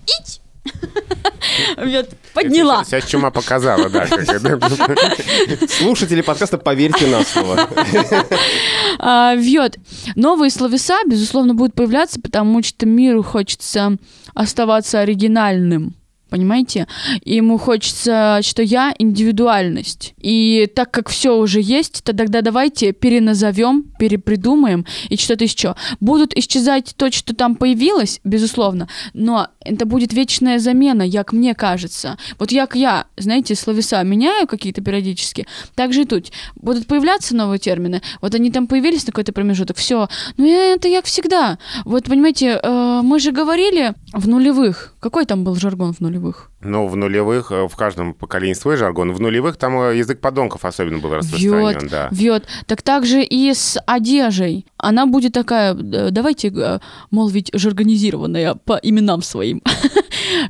[0.06, 0.42] Ить!
[1.78, 2.84] Вот, подняла.
[2.84, 4.08] Сейчас чума показала, да.
[5.68, 7.68] Слушатели подкаста, поверьте на слово.
[9.02, 9.78] А, Вьет.
[10.16, 13.98] Новые словеса, безусловно, будут появляться, потому что миру хочется
[14.34, 15.96] оставаться оригинальным.
[16.30, 16.88] Понимаете?
[17.26, 20.14] Ему хочется, что я индивидуальность.
[20.20, 25.76] И так как все уже есть, то тогда давайте переназовем, перепридумаем и что-то еще.
[26.00, 32.18] Будут исчезать то, что там появилось, безусловно, но это будет вечная замена, как мне кажется.
[32.40, 36.32] Вот як я, знаете, словеса меняю какие-то периодически, так же и тут.
[36.56, 40.08] Будут появляться новые термины, вот они там появились на какой-то промежуток, все.
[40.38, 41.58] Ну это як всегда.
[41.86, 44.96] Вот понимаете, э, мы же говорили в нулевых.
[45.00, 46.19] Какой там был жаргон в нулевых?
[46.62, 49.14] Ну, в нулевых, э, в каждом поколении свой жаргон.
[49.14, 52.10] В нулевых там э, язык подонков особенно был распространен, Вьет, да.
[52.12, 52.46] вьет.
[52.66, 54.66] Так так же и с одежей.
[54.78, 56.80] Она будет такая, э, давайте,
[57.12, 59.62] мол, ведь жаргонизированная по именам своим.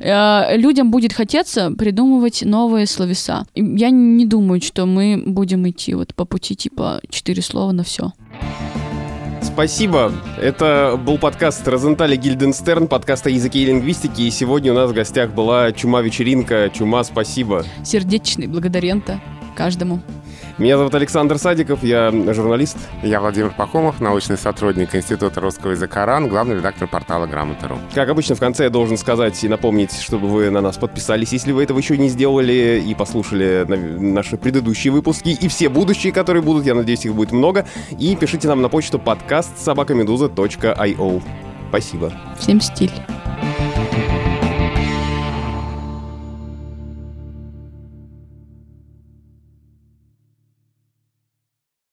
[0.00, 3.46] Людям будет хотеться придумывать новые словеса.
[3.54, 8.12] Я не думаю, что мы будем идти вот по пути типа четыре слова на все.
[9.60, 10.10] Спасибо.
[10.40, 14.22] Это был подкаст Розентали Гильденстерн, подкаст о языке и лингвистике.
[14.22, 16.70] И сегодня у нас в гостях была Чума-вечеринка.
[16.70, 17.66] Чума, спасибо.
[17.84, 19.20] Сердечный благодарента
[19.54, 20.00] каждому.
[20.60, 22.76] Меня зовут Александр Садиков, я журналист.
[23.02, 27.78] Я Владимир Пахомов, научный сотрудник Института русского языка РАН, главный редактор портала Грамота.ру.
[27.94, 31.52] Как обычно, в конце я должен сказать и напомнить, чтобы вы на нас подписались, если
[31.52, 33.76] вы этого еще не сделали, и послушали на-
[34.12, 37.64] наши предыдущие выпуски, и все будущие, которые будут, я надеюсь, их будет много.
[37.98, 41.22] И пишите нам на почту подкаст собакамедуза.io.
[41.70, 42.12] Спасибо.
[42.38, 42.92] Всем стиль.